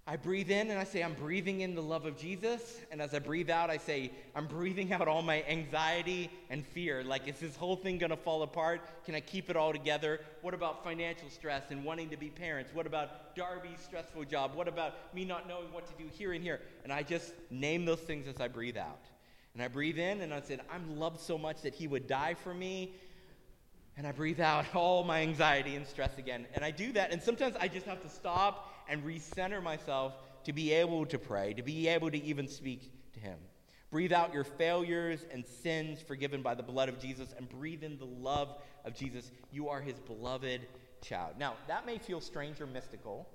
I 0.07 0.17
breathe 0.17 0.51
in 0.51 0.71
and 0.71 0.79
I 0.79 0.85
say, 0.85 1.05
I'm 1.05 1.15
breathing 1.15 1.61
in 1.61 1.75
the 1.75 1.83
love 1.83 2.05
of 2.05 2.19
Jesus. 2.19 2.81
And 2.91 3.01
as 3.01 3.15
I 3.15 3.21
breathe 3.21 3.49
out, 3.49 3.71
I 3.71 3.77
say, 3.77 4.11
I'm 4.35 4.47
breathing 4.47 4.93
out 4.93 5.07
all 5.07 5.23
my 5.23 5.45
anxiety 5.45 6.31
and 6.49 6.67
fear. 6.67 7.05
Like, 7.05 7.29
is 7.29 7.39
this 7.39 7.55
whole 7.55 7.77
thing 7.77 7.99
going 7.99 8.11
to 8.11 8.17
fall 8.17 8.43
apart? 8.43 8.81
Can 9.05 9.15
I 9.15 9.21
keep 9.21 9.51
it 9.51 9.57
all 9.57 9.73
together? 9.73 10.21
What 10.43 10.53
about 10.53 10.83
financial 10.83 11.29
stress 11.31 11.63
and 11.71 11.85
wanting 11.85 12.11
to 12.11 12.17
be 12.17 12.29
parents? 12.29 12.75
What 12.75 12.87
about 12.87 13.37
Darby's 13.37 13.81
stressful 13.85 14.25
job? 14.25 14.57
What 14.57 14.67
about 14.67 15.15
me 15.15 15.25
not 15.25 15.47
knowing 15.47 15.73
what 15.73 15.87
to 15.87 16.03
do 16.03 16.09
here 16.11 16.33
and 16.33 16.43
here? 16.43 16.61
And 16.83 16.93
I 16.93 17.05
just 17.05 17.33
name 17.51 17.85
those 17.85 18.01
things 18.01 18.27
as 18.27 18.41
I 18.41 18.49
breathe 18.49 18.79
out. 18.79 19.05
And 19.55 19.63
I 19.63 19.69
breathe 19.69 19.99
in 19.99 20.23
and 20.23 20.33
I 20.33 20.41
said, 20.41 20.61
I'm 20.73 20.99
loved 20.99 21.21
so 21.21 21.37
much 21.39 21.63
that 21.63 21.75
he 21.75 21.87
would 21.87 22.09
die 22.09 22.35
for 22.35 22.55
me. 22.55 22.95
And 24.01 24.07
I 24.07 24.13
breathe 24.13 24.41
out 24.41 24.65
all 24.75 25.05
my 25.05 25.21
anxiety 25.21 25.77
and 25.77 25.87
stress 25.87 26.17
again. 26.17 26.47
And 26.55 26.65
I 26.65 26.71
do 26.71 26.91
that. 26.93 27.13
And 27.13 27.23
sometimes 27.23 27.55
I 27.61 27.69
just 27.69 27.85
have 27.85 28.01
to 28.01 28.09
stop 28.09 28.73
and 28.89 29.05
recenter 29.05 29.63
myself 29.63 30.15
to 30.45 30.55
be 30.55 30.73
able 30.73 31.05
to 31.05 31.19
pray, 31.19 31.53
to 31.53 31.63
be 31.63 31.87
able 31.87 32.11
to 32.11 32.25
even 32.25 32.49
speak 32.49 32.91
to 33.13 33.21
him. 33.21 33.37
Breathe 33.91 34.15
out 34.15 34.33
your 34.33 34.45
failures 34.45 35.27
and 35.31 35.45
sins 35.47 36.01
forgiven 36.01 36.41
by 36.41 36.55
the 36.55 36.63
blood 36.63 36.89
of 36.89 36.99
Jesus, 36.99 37.35
and 37.37 37.47
breathe 37.47 37.83
in 37.83 37.99
the 37.99 38.07
love 38.07 38.57
of 38.87 38.95
Jesus. 38.95 39.33
You 39.53 39.69
are 39.69 39.83
his 39.83 39.99
beloved 39.99 40.63
child. 41.03 41.35
Now, 41.39 41.57
that 41.69 41.85
may 41.85 41.99
feel 41.99 42.23
strange 42.23 42.59
or 42.59 42.67
mystical. 42.67 43.29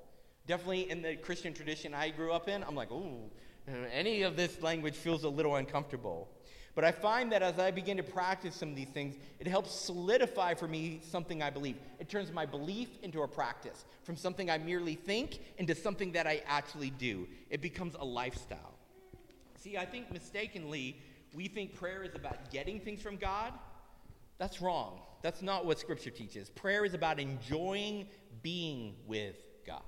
Definitely 0.47 0.89
in 0.89 1.03
the 1.03 1.15
Christian 1.15 1.53
tradition 1.53 1.93
I 1.93 2.09
grew 2.09 2.31
up 2.31 2.49
in, 2.49 2.63
I'm 2.63 2.73
like, 2.73 2.91
ooh, 2.91 3.29
any 3.93 4.23
of 4.23 4.35
this 4.35 4.59
language 4.63 4.95
feels 4.95 5.25
a 5.25 5.29
little 5.29 5.57
uncomfortable. 5.57 6.27
But 6.75 6.83
I 6.83 6.91
find 6.91 7.31
that 7.31 7.41
as 7.41 7.57
I 7.57 7.71
begin 7.71 7.95
to 7.97 8.03
practice 8.03 8.53
some 8.53 8.69
of 8.69 8.75
these 8.75 8.89
things, 8.89 9.15
it 9.39 9.47
helps 9.47 9.73
solidify 9.73 10.55
for 10.55 10.67
me 10.67 10.99
something 11.09 11.41
I 11.41 11.49
believe. 11.49 11.77
It 11.99 12.09
turns 12.09 12.33
my 12.33 12.45
belief 12.45 12.89
into 13.01 13.21
a 13.21 13.27
practice, 13.27 13.85
from 14.03 14.17
something 14.17 14.49
I 14.49 14.57
merely 14.57 14.95
think 14.95 15.39
into 15.57 15.73
something 15.73 16.11
that 16.11 16.27
I 16.27 16.43
actually 16.45 16.89
do. 16.89 17.27
It 17.49 17.61
becomes 17.61 17.95
a 17.97 18.03
lifestyle. 18.03 18.77
See, 19.57 19.77
I 19.77 19.85
think 19.85 20.11
mistakenly 20.11 20.97
we 21.33 21.47
think 21.47 21.75
prayer 21.75 22.03
is 22.03 22.13
about 22.13 22.51
getting 22.51 22.81
things 22.81 23.01
from 23.01 23.15
God, 23.15 23.53
that's 24.37 24.61
wrong. 24.61 24.99
That's 25.21 25.41
not 25.41 25.65
what 25.65 25.79
Scripture 25.79 26.09
teaches. 26.09 26.49
Prayer 26.49 26.85
is 26.85 26.93
about 26.93 27.19
enjoying 27.19 28.07
being 28.43 28.95
with 29.07 29.37
God. 29.65 29.81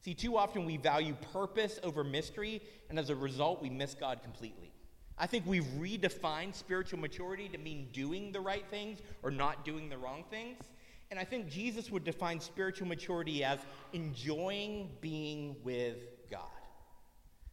See, 0.00 0.14
too 0.14 0.36
often 0.36 0.64
we 0.64 0.78
value 0.78 1.14
purpose 1.32 1.78
over 1.82 2.02
mystery, 2.02 2.62
and 2.88 2.98
as 2.98 3.10
a 3.10 3.14
result, 3.14 3.60
we 3.60 3.68
miss 3.68 3.94
God 3.94 4.22
completely. 4.22 4.72
I 5.18 5.26
think 5.26 5.46
we've 5.46 5.64
redefined 5.78 6.54
spiritual 6.54 6.98
maturity 6.98 7.48
to 7.48 7.58
mean 7.58 7.88
doing 7.92 8.32
the 8.32 8.40
right 8.40 8.64
things 8.70 8.98
or 9.22 9.30
not 9.30 9.64
doing 9.64 9.88
the 9.88 9.96
wrong 9.96 10.24
things. 10.30 10.58
And 11.10 11.18
I 11.18 11.24
think 11.24 11.48
Jesus 11.48 11.90
would 11.90 12.04
define 12.04 12.40
spiritual 12.40 12.88
maturity 12.88 13.44
as 13.44 13.60
enjoying 13.92 14.90
being 15.00 15.56
with 15.62 15.98
God. 16.30 16.40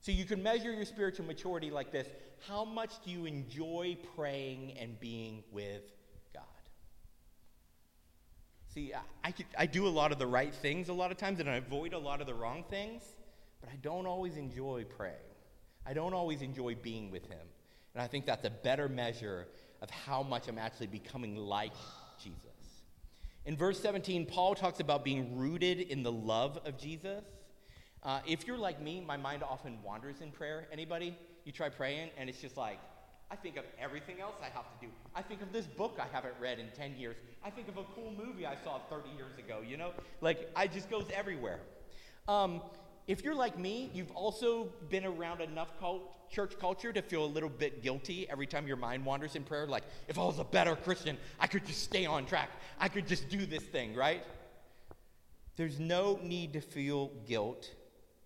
So 0.01 0.11
you 0.11 0.25
can 0.25 0.43
measure 0.43 0.73
your 0.73 0.85
spiritual 0.85 1.25
maturity 1.25 1.71
like 1.71 1.91
this 1.91 2.07
How 2.47 2.65
much 2.65 3.01
do 3.05 3.11
you 3.11 3.25
enjoy 3.25 3.97
praying 4.15 4.77
and 4.77 4.99
being 4.99 5.43
with 5.51 5.83
God? 6.33 6.43
See, 8.73 8.93
I, 8.93 9.29
I, 9.29 9.33
I 9.59 9.65
do 9.65 9.87
a 9.87 9.89
lot 9.89 10.11
of 10.11 10.19
the 10.19 10.27
right 10.27 10.53
things 10.53 10.89
a 10.89 10.93
lot 10.93 11.11
of 11.11 11.17
times, 11.17 11.39
and 11.39 11.49
I 11.49 11.55
avoid 11.55 11.93
a 11.93 11.99
lot 11.99 12.19
of 12.19 12.27
the 12.27 12.33
wrong 12.33 12.65
things, 12.69 13.03
but 13.61 13.69
I 13.69 13.77
don't 13.77 14.05
always 14.05 14.35
enjoy 14.35 14.83
praying. 14.97 15.15
I 15.85 15.93
don't 15.93 16.13
always 16.13 16.41
enjoy 16.41 16.75
being 16.75 17.11
with 17.11 17.25
Him. 17.27 17.45
And 17.93 18.01
I 18.01 18.07
think 18.07 18.25
that's 18.25 18.45
a 18.45 18.49
better 18.49 18.89
measure 18.89 19.47
of 19.81 19.89
how 19.89 20.23
much 20.23 20.47
I'm 20.47 20.57
actually 20.57 20.87
becoming 20.87 21.35
like 21.35 21.73
Jesus. 22.21 22.39
In 23.45 23.57
verse 23.57 23.79
17, 23.79 24.25
Paul 24.25 24.55
talks 24.55 24.79
about 24.79 25.03
being 25.03 25.37
rooted 25.37 25.81
in 25.81 26.01
the 26.01 26.11
love 26.11 26.59
of 26.65 26.77
Jesus. 26.77 27.23
Uh, 28.01 28.19
if 28.25 28.47
you're 28.47 28.57
like 28.57 28.81
me, 28.81 29.03
my 29.05 29.17
mind 29.17 29.43
often 29.43 29.77
wanders 29.83 30.21
in 30.21 30.31
prayer. 30.31 30.67
Anybody? 30.71 31.17
You 31.43 31.51
try 31.51 31.69
praying, 31.69 32.09
and 32.17 32.29
it's 32.29 32.39
just 32.39 32.55
like, 32.55 32.79
I 33.29 33.35
think 33.35 33.57
of 33.57 33.65
everything 33.79 34.21
else 34.21 34.35
I 34.41 34.45
have 34.45 34.65
to 34.79 34.85
do. 34.85 34.91
I 35.15 35.21
think 35.21 35.41
of 35.41 35.51
this 35.51 35.65
book 35.65 35.99
I 35.99 36.07
haven't 36.13 36.35
read 36.39 36.59
in 36.59 36.67
10 36.75 36.95
years. 36.97 37.17
I 37.43 37.49
think 37.49 37.67
of 37.67 37.77
a 37.77 37.83
cool 37.95 38.13
movie 38.17 38.45
I 38.45 38.55
saw 38.63 38.79
30 38.89 39.09
years 39.17 39.37
ago, 39.37 39.59
you 39.65 39.75
know? 39.75 39.91
Like, 40.21 40.49
I 40.55 40.67
just 40.67 40.89
goes 40.89 41.05
everywhere. 41.13 41.59
Um, 42.27 42.61
if 43.07 43.23
you're 43.23 43.35
like 43.35 43.57
me, 43.59 43.89
you've 43.93 44.11
also 44.11 44.69
been 44.89 45.05
around 45.05 45.41
enough 45.41 45.77
cult, 45.79 46.29
church 46.29 46.53
culture 46.59 46.93
to 46.93 47.01
feel 47.01 47.25
a 47.25 47.27
little 47.27 47.49
bit 47.49 47.83
guilty 47.83 48.27
every 48.29 48.47
time 48.47 48.65
your 48.65 48.77
mind 48.77 49.05
wanders 49.05 49.35
in 49.35 49.43
prayer. 49.43 49.67
Like, 49.67 49.83
if 50.07 50.17
I 50.17 50.23
was 50.23 50.39
a 50.39 50.43
better 50.43 50.75
Christian, 50.75 51.17
I 51.39 51.47
could 51.47 51.65
just 51.65 51.83
stay 51.83 52.05
on 52.05 52.25
track. 52.25 52.49
I 52.79 52.87
could 52.87 53.07
just 53.07 53.29
do 53.29 53.45
this 53.45 53.63
thing, 53.63 53.93
right? 53.93 54.23
There's 55.55 55.79
no 55.79 56.19
need 56.23 56.53
to 56.53 56.61
feel 56.61 57.11
guilt 57.27 57.69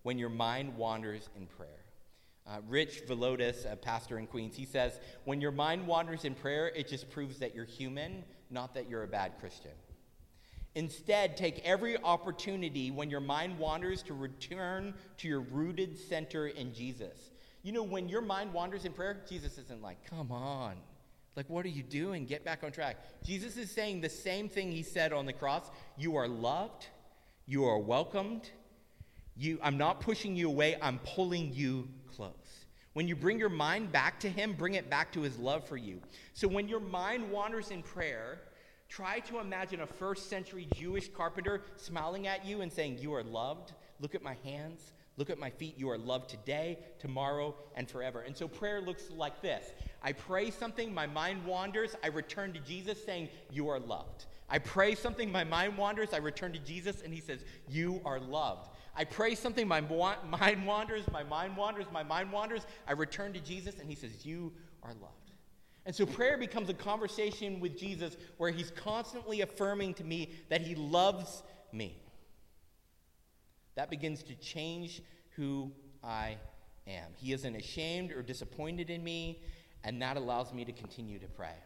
when 0.02 0.18
your 0.18 0.30
mind 0.30 0.76
wanders 0.76 1.28
in 1.36 1.46
prayer. 1.46 1.68
Uh, 2.46 2.60
Rich 2.66 3.02
Villodas, 3.06 3.70
a 3.70 3.76
pastor 3.76 4.18
in 4.18 4.26
Queens, 4.26 4.56
he 4.56 4.64
says, 4.64 5.00
when 5.24 5.40
your 5.40 5.50
mind 5.50 5.86
wanders 5.86 6.24
in 6.24 6.34
prayer, 6.34 6.68
it 6.68 6.88
just 6.88 7.10
proves 7.10 7.38
that 7.40 7.54
you're 7.54 7.66
human, 7.66 8.24
not 8.48 8.72
that 8.74 8.88
you're 8.88 9.02
a 9.02 9.08
bad 9.08 9.32
Christian. 9.38 9.72
Instead, 10.78 11.36
take 11.36 11.58
every 11.64 12.00
opportunity 12.04 12.92
when 12.92 13.10
your 13.10 13.18
mind 13.18 13.58
wanders 13.58 14.00
to 14.00 14.14
return 14.14 14.94
to 15.16 15.26
your 15.26 15.40
rooted 15.40 15.98
center 15.98 16.46
in 16.46 16.72
Jesus. 16.72 17.32
You 17.64 17.72
know, 17.72 17.82
when 17.82 18.08
your 18.08 18.20
mind 18.20 18.52
wanders 18.52 18.84
in 18.84 18.92
prayer, 18.92 19.16
Jesus 19.28 19.58
isn't 19.58 19.82
like, 19.82 19.98
come 20.08 20.30
on. 20.30 20.76
Like, 21.34 21.50
what 21.50 21.66
are 21.66 21.70
you 21.70 21.82
doing? 21.82 22.26
Get 22.26 22.44
back 22.44 22.62
on 22.62 22.70
track. 22.70 22.96
Jesus 23.24 23.56
is 23.56 23.72
saying 23.72 24.02
the 24.02 24.08
same 24.08 24.48
thing 24.48 24.70
he 24.70 24.84
said 24.84 25.12
on 25.12 25.26
the 25.26 25.32
cross 25.32 25.68
You 25.96 26.14
are 26.14 26.28
loved, 26.28 26.86
you 27.44 27.64
are 27.64 27.80
welcomed. 27.80 28.48
You, 29.36 29.58
I'm 29.64 29.78
not 29.78 29.98
pushing 29.98 30.36
you 30.36 30.48
away, 30.48 30.76
I'm 30.80 31.00
pulling 31.00 31.52
you 31.52 31.88
close. 32.14 32.66
When 32.92 33.08
you 33.08 33.16
bring 33.16 33.40
your 33.40 33.48
mind 33.48 33.90
back 33.90 34.20
to 34.20 34.28
him, 34.28 34.52
bring 34.52 34.74
it 34.74 34.88
back 34.88 35.12
to 35.14 35.22
his 35.22 35.38
love 35.38 35.66
for 35.66 35.76
you. 35.76 36.00
So 36.34 36.46
when 36.46 36.68
your 36.68 36.78
mind 36.78 37.28
wanders 37.32 37.72
in 37.72 37.82
prayer, 37.82 38.42
Try 38.88 39.20
to 39.20 39.38
imagine 39.38 39.80
a 39.80 39.86
first 39.86 40.30
century 40.30 40.66
Jewish 40.74 41.08
carpenter 41.08 41.62
smiling 41.76 42.26
at 42.26 42.44
you 42.44 42.62
and 42.62 42.72
saying, 42.72 42.98
You 42.98 43.14
are 43.14 43.22
loved. 43.22 43.72
Look 44.00 44.14
at 44.14 44.22
my 44.22 44.36
hands. 44.44 44.92
Look 45.18 45.30
at 45.30 45.38
my 45.38 45.50
feet. 45.50 45.74
You 45.76 45.90
are 45.90 45.98
loved 45.98 46.30
today, 46.30 46.78
tomorrow, 47.00 47.54
and 47.74 47.90
forever. 47.90 48.20
And 48.20 48.36
so 48.36 48.46
prayer 48.46 48.80
looks 48.80 49.10
like 49.10 49.42
this 49.42 49.72
I 50.02 50.12
pray 50.12 50.50
something, 50.50 50.94
my 50.94 51.06
mind 51.06 51.44
wanders. 51.44 51.96
I 52.02 52.06
return 52.06 52.52
to 52.54 52.60
Jesus 52.60 53.04
saying, 53.04 53.28
You 53.50 53.68
are 53.68 53.80
loved. 53.80 54.26
I 54.48 54.58
pray 54.58 54.94
something, 54.94 55.30
my 55.30 55.44
mind 55.44 55.76
wanders. 55.76 56.14
I 56.14 56.18
return 56.18 56.52
to 56.54 56.58
Jesus, 56.58 57.02
and 57.02 57.12
he 57.12 57.20
says, 57.20 57.40
You 57.68 58.00
are 58.04 58.18
loved. 58.18 58.70
I 58.96 59.04
pray 59.04 59.34
something, 59.34 59.68
my 59.68 59.80
mind 60.40 60.66
wanders, 60.66 61.04
my 61.12 61.24
mind 61.24 61.56
wanders, 61.56 61.86
my 61.92 62.02
mind 62.02 62.32
wanders. 62.32 62.66
I 62.86 62.92
return 62.92 63.32
to 63.34 63.40
Jesus, 63.40 63.80
and 63.80 63.88
he 63.90 63.96
says, 63.96 64.24
You 64.24 64.52
are 64.82 64.94
loved. 64.94 65.27
And 65.88 65.96
so 65.96 66.04
prayer 66.04 66.36
becomes 66.36 66.68
a 66.68 66.74
conversation 66.74 67.60
with 67.60 67.78
Jesus 67.78 68.18
where 68.36 68.50
he's 68.50 68.70
constantly 68.70 69.40
affirming 69.40 69.94
to 69.94 70.04
me 70.04 70.34
that 70.50 70.60
he 70.60 70.74
loves 70.74 71.42
me. 71.72 71.96
That 73.74 73.88
begins 73.88 74.22
to 74.24 74.34
change 74.34 75.00
who 75.30 75.72
I 76.04 76.36
am. 76.86 77.12
He 77.16 77.32
isn't 77.32 77.56
ashamed 77.56 78.12
or 78.12 78.20
disappointed 78.20 78.90
in 78.90 79.02
me, 79.02 79.40
and 79.82 80.02
that 80.02 80.18
allows 80.18 80.52
me 80.52 80.66
to 80.66 80.72
continue 80.72 81.18
to 81.20 81.26
pray. 81.26 81.56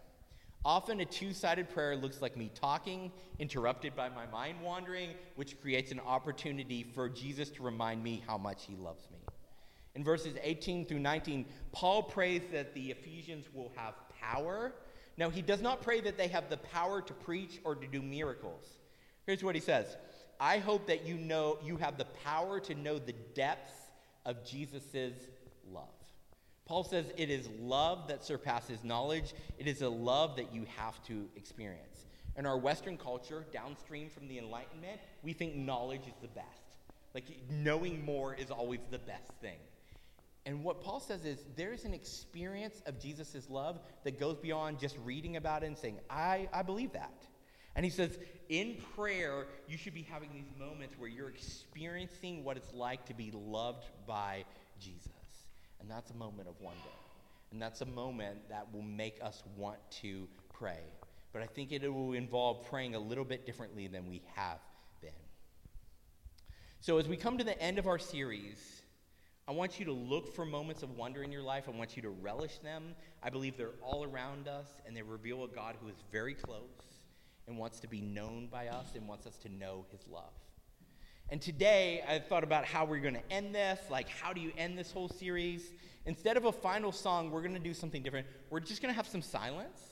Often, 0.64 1.00
a 1.00 1.04
two 1.04 1.34
sided 1.34 1.68
prayer 1.68 1.96
looks 1.96 2.22
like 2.22 2.36
me 2.36 2.48
talking, 2.54 3.10
interrupted 3.40 3.96
by 3.96 4.08
my 4.08 4.26
mind 4.26 4.60
wandering, 4.60 5.14
which 5.34 5.60
creates 5.60 5.90
an 5.90 5.98
opportunity 5.98 6.84
for 6.84 7.08
Jesus 7.08 7.50
to 7.50 7.64
remind 7.64 8.04
me 8.04 8.22
how 8.24 8.38
much 8.38 8.66
he 8.66 8.76
loves 8.76 9.08
me. 9.10 9.18
In 9.94 10.04
verses 10.04 10.36
18 10.42 10.86
through 10.86 11.00
19, 11.00 11.44
Paul 11.72 12.04
prays 12.04 12.42
that 12.52 12.72
the 12.72 12.92
Ephesians 12.92 13.46
will 13.52 13.72
have 13.76 13.94
power. 14.22 14.72
Now, 15.16 15.30
he 15.30 15.42
does 15.42 15.60
not 15.60 15.82
pray 15.82 16.00
that 16.00 16.16
they 16.16 16.28
have 16.28 16.48
the 16.48 16.56
power 16.56 17.02
to 17.02 17.12
preach 17.12 17.60
or 17.64 17.74
to 17.74 17.86
do 17.86 18.00
miracles. 18.00 18.64
Here's 19.26 19.44
what 19.44 19.54
he 19.54 19.60
says 19.60 19.96
I 20.40 20.58
hope 20.58 20.86
that 20.86 21.04
you 21.04 21.16
know 21.16 21.58
you 21.62 21.76
have 21.76 21.98
the 21.98 22.06
power 22.24 22.60
to 22.60 22.74
know 22.74 22.98
the 22.98 23.14
depths 23.34 23.74
of 24.24 24.44
Jesus' 24.44 25.14
love. 25.70 25.84
Paul 26.64 26.84
says 26.84 27.06
it 27.16 27.28
is 27.28 27.48
love 27.60 28.08
that 28.08 28.24
surpasses 28.24 28.82
knowledge. 28.84 29.34
It 29.58 29.66
is 29.66 29.82
a 29.82 29.88
love 29.88 30.36
that 30.36 30.54
you 30.54 30.66
have 30.76 31.02
to 31.04 31.28
experience. 31.36 32.06
In 32.36 32.46
our 32.46 32.56
Western 32.56 32.96
culture, 32.96 33.44
downstream 33.52 34.08
from 34.08 34.26
the 34.26 34.38
Enlightenment, 34.38 35.00
we 35.22 35.32
think 35.32 35.54
knowledge 35.54 36.06
is 36.06 36.14
the 36.22 36.28
best. 36.28 36.46
Like 37.14 37.24
knowing 37.50 38.04
more 38.04 38.34
is 38.34 38.50
always 38.50 38.80
the 38.90 38.98
best 38.98 39.32
thing. 39.40 39.58
And 40.44 40.64
what 40.64 40.80
Paul 40.80 40.98
says 40.98 41.24
is 41.24 41.44
there's 41.56 41.84
an 41.84 41.94
experience 41.94 42.82
of 42.86 42.98
Jesus' 42.98 43.48
love 43.48 43.78
that 44.04 44.18
goes 44.18 44.36
beyond 44.36 44.80
just 44.80 44.96
reading 45.04 45.36
about 45.36 45.62
it 45.62 45.66
and 45.66 45.78
saying, 45.78 46.00
I, 46.10 46.48
I 46.52 46.62
believe 46.62 46.92
that. 46.92 47.14
And 47.74 47.84
he 47.84 47.90
says, 47.90 48.18
in 48.48 48.76
prayer, 48.96 49.46
you 49.66 49.78
should 49.78 49.94
be 49.94 50.02
having 50.02 50.30
these 50.34 50.50
moments 50.58 50.96
where 50.98 51.08
you're 51.08 51.30
experiencing 51.30 52.44
what 52.44 52.56
it's 52.56 52.72
like 52.74 53.06
to 53.06 53.14
be 53.14 53.30
loved 53.32 53.84
by 54.06 54.44
Jesus. 54.78 55.08
And 55.80 55.90
that's 55.90 56.10
a 56.10 56.14
moment 56.14 56.48
of 56.48 56.60
wonder. 56.60 56.80
And 57.50 57.62
that's 57.62 57.80
a 57.80 57.86
moment 57.86 58.48
that 58.48 58.66
will 58.72 58.82
make 58.82 59.18
us 59.22 59.42
want 59.56 59.78
to 60.02 60.26
pray. 60.52 60.80
But 61.32 61.42
I 61.42 61.46
think 61.46 61.72
it 61.72 61.88
will 61.90 62.12
involve 62.12 62.66
praying 62.68 62.94
a 62.94 62.98
little 62.98 63.24
bit 63.24 63.46
differently 63.46 63.86
than 63.86 64.08
we 64.08 64.22
have 64.34 64.58
been. 65.00 65.10
So 66.80 66.98
as 66.98 67.08
we 67.08 67.16
come 67.16 67.38
to 67.38 67.44
the 67.44 67.60
end 67.60 67.78
of 67.78 67.86
our 67.86 67.98
series, 67.98 68.81
I 69.52 69.54
want 69.54 69.78
you 69.78 69.84
to 69.84 69.92
look 69.92 70.34
for 70.34 70.46
moments 70.46 70.82
of 70.82 70.96
wonder 70.96 71.22
in 71.22 71.30
your 71.30 71.42
life. 71.42 71.64
I 71.68 71.72
want 71.72 71.94
you 71.94 72.00
to 72.04 72.08
relish 72.08 72.56
them. 72.60 72.94
I 73.22 73.28
believe 73.28 73.58
they're 73.58 73.76
all 73.82 74.02
around 74.02 74.48
us, 74.48 74.66
and 74.86 74.96
they 74.96 75.02
reveal 75.02 75.44
a 75.44 75.48
God 75.48 75.76
who 75.78 75.88
is 75.88 75.96
very 76.10 76.32
close 76.32 76.70
and 77.46 77.58
wants 77.58 77.78
to 77.80 77.86
be 77.86 78.00
known 78.00 78.48
by 78.50 78.68
us 78.68 78.94
and 78.94 79.06
wants 79.06 79.26
us 79.26 79.36
to 79.42 79.50
know 79.50 79.84
his 79.90 80.08
love. 80.10 80.32
And 81.28 81.38
today, 81.38 82.02
I 82.08 82.18
thought 82.18 82.44
about 82.44 82.64
how 82.64 82.86
we're 82.86 83.00
going 83.00 83.12
to 83.12 83.30
end 83.30 83.54
this. 83.54 83.78
Like, 83.90 84.08
how 84.08 84.32
do 84.32 84.40
you 84.40 84.52
end 84.56 84.78
this 84.78 84.90
whole 84.90 85.10
series? 85.10 85.70
Instead 86.06 86.38
of 86.38 86.46
a 86.46 86.52
final 86.52 86.90
song, 86.90 87.30
we're 87.30 87.42
going 87.42 87.52
to 87.52 87.60
do 87.60 87.74
something 87.74 88.02
different. 88.02 88.26
We're 88.48 88.60
just 88.60 88.80
going 88.80 88.90
to 88.90 88.96
have 88.96 89.06
some 89.06 89.20
silence. 89.20 89.82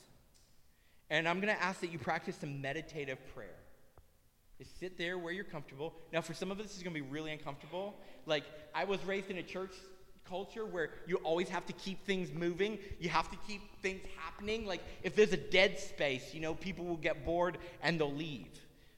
And 1.11 1.29
I'm 1.29 1.39
going 1.39 1.55
to 1.55 1.63
ask 1.63 1.81
that 1.81 1.93
you 1.93 1.99
practice 1.99 2.37
some 2.37 2.63
meditative 2.63 3.19
prayer 3.35 3.60
is 4.61 4.69
sit 4.79 4.99
there 4.99 5.19
where 5.19 5.33
you're 5.33 5.45
comfortable. 5.45 5.95
Now, 6.13 6.21
for 6.21 6.35
some 6.35 6.51
of 6.51 6.61
us, 6.61 6.67
this 6.67 6.77
is 6.77 6.83
going 6.83 6.95
to 6.95 7.03
be 7.03 7.09
really 7.09 7.33
uncomfortable. 7.33 7.97
Like, 8.27 8.45
I 8.75 8.85
was 8.85 9.03
raised 9.05 9.31
in 9.31 9.39
a 9.39 9.43
church 9.43 9.73
culture 10.29 10.65
where 10.65 10.91
you 11.07 11.17
always 11.17 11.49
have 11.49 11.67
to 11.67 11.73
keep 11.73 12.05
things 12.05 12.33
moving, 12.33 12.79
you 13.01 13.09
have 13.09 13.29
to 13.31 13.37
keep 13.49 13.63
things 13.83 14.03
happening. 14.17 14.67
Like, 14.67 14.83
if 15.03 15.17
there's 15.17 15.33
a 15.33 15.39
dead 15.39 15.79
space, 15.79 16.35
you 16.35 16.41
know, 16.41 16.55
people 16.55 16.85
will 16.85 16.97
get 16.97 17.25
bored 17.25 17.59
and 17.83 17.99
they'll 17.99 18.13
leave. 18.13 18.47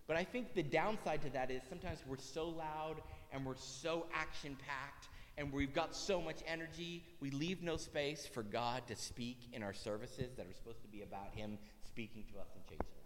But 0.07 0.17
I 0.17 0.25
think 0.25 0.55
the 0.55 0.63
downside 0.63 1.23
to 1.23 1.31
that 1.31 1.51
is 1.51 1.63
sometimes 1.69 2.01
we're 2.07 2.19
so 2.19 2.49
loud 2.49 2.97
and 3.33 3.47
we're 3.47 3.57
so 3.57 4.07
action 4.13 4.57
packed 4.67 5.09
and 5.39 5.51
we've 5.53 5.73
got 5.73 5.97
so 5.97 6.21
much 6.21 6.41
energy, 6.47 7.03
we 7.21 7.31
leave 7.31 7.63
no 7.63 7.79
space 7.79 8.27
for 8.27 8.43
God 8.43 8.87
to 8.89 8.97
speak 8.97 9.39
in 9.53 9.63
our 9.63 9.73
services 9.73 10.35
that 10.37 10.47
are 10.47 10.53
supposed 10.53 10.83
to 10.83 10.89
be 10.89 11.03
about 11.03 11.33
Him 11.35 11.57
speaking 11.87 12.25
to 12.33 12.41
us 12.41 12.49
and 12.55 12.65
changing 12.67 13.02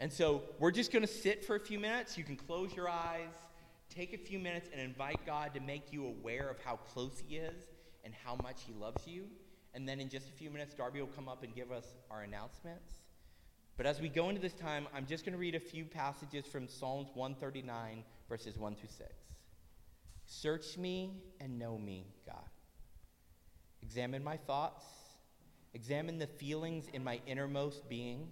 and 0.00 0.10
so 0.10 0.42
we're 0.58 0.70
just 0.70 0.90
going 0.90 1.06
to 1.06 1.12
sit 1.12 1.44
for 1.44 1.54
a 1.56 1.60
few 1.60 1.78
minutes. 1.78 2.16
You 2.16 2.24
can 2.24 2.34
close 2.36 2.74
your 2.74 2.88
eyes, 2.88 3.28
take 3.90 4.14
a 4.14 4.18
few 4.18 4.38
minutes, 4.38 4.70
and 4.72 4.80
invite 4.80 5.24
God 5.26 5.52
to 5.54 5.60
make 5.60 5.92
you 5.92 6.06
aware 6.06 6.48
of 6.48 6.56
how 6.64 6.76
close 6.76 7.22
He 7.24 7.36
is 7.36 7.66
and 8.02 8.14
how 8.24 8.36
much 8.42 8.62
He 8.66 8.72
loves 8.72 9.06
you. 9.06 9.26
and 9.74 9.88
then 9.88 10.00
in 10.00 10.08
just 10.08 10.28
a 10.28 10.32
few 10.32 10.50
minutes, 10.50 10.74
Darby 10.74 11.00
will 11.00 11.06
come 11.08 11.28
up 11.28 11.44
and 11.44 11.54
give 11.54 11.70
us 11.70 11.84
our 12.10 12.22
announcements. 12.22 12.94
But 13.76 13.86
as 13.86 14.00
we 14.00 14.08
go 14.08 14.28
into 14.28 14.40
this 14.40 14.54
time, 14.54 14.86
I'm 14.94 15.06
just 15.06 15.24
going 15.24 15.32
to 15.32 15.38
read 15.38 15.54
a 15.54 15.60
few 15.60 15.84
passages 15.84 16.44
from 16.46 16.66
Psalms 16.66 17.08
139, 17.14 18.02
verses 18.28 18.58
1 18.58 18.74
through 18.74 18.88
6. 18.88 19.08
Search 20.26 20.76
me 20.76 21.22
and 21.40 21.58
know 21.58 21.78
me, 21.78 22.06
God. 22.26 22.48
Examine 23.82 24.24
my 24.24 24.36
thoughts, 24.36 24.84
examine 25.72 26.18
the 26.18 26.26
feelings 26.26 26.86
in 26.92 27.02
my 27.04 27.20
innermost 27.26 27.88
being. 27.88 28.28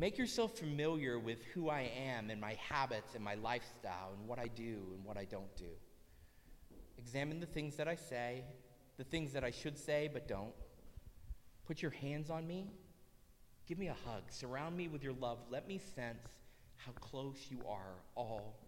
Make 0.00 0.16
yourself 0.16 0.56
familiar 0.56 1.18
with 1.18 1.44
who 1.46 1.68
I 1.68 1.90
am 2.06 2.30
and 2.30 2.40
my 2.40 2.56
habits 2.68 3.16
and 3.16 3.24
my 3.24 3.34
lifestyle 3.34 4.12
and 4.16 4.28
what 4.28 4.38
I 4.38 4.46
do 4.46 4.78
and 4.94 5.04
what 5.04 5.18
I 5.18 5.24
don't 5.24 5.54
do. 5.56 5.70
Examine 6.96 7.40
the 7.40 7.46
things 7.46 7.74
that 7.76 7.88
I 7.88 7.96
say, 7.96 8.44
the 8.96 9.02
things 9.02 9.32
that 9.32 9.42
I 9.42 9.50
should 9.50 9.76
say 9.76 10.08
but 10.12 10.28
don't. 10.28 10.54
Put 11.66 11.82
your 11.82 11.90
hands 11.90 12.30
on 12.30 12.46
me. 12.46 12.70
Give 13.66 13.76
me 13.76 13.88
a 13.88 13.96
hug. 14.06 14.22
Surround 14.30 14.76
me 14.76 14.86
with 14.86 15.02
your 15.02 15.14
love. 15.14 15.38
Let 15.50 15.66
me 15.66 15.80
sense 15.96 16.28
how 16.76 16.92
close 16.92 17.48
you 17.50 17.58
are 17.68 17.96
all 18.14 18.67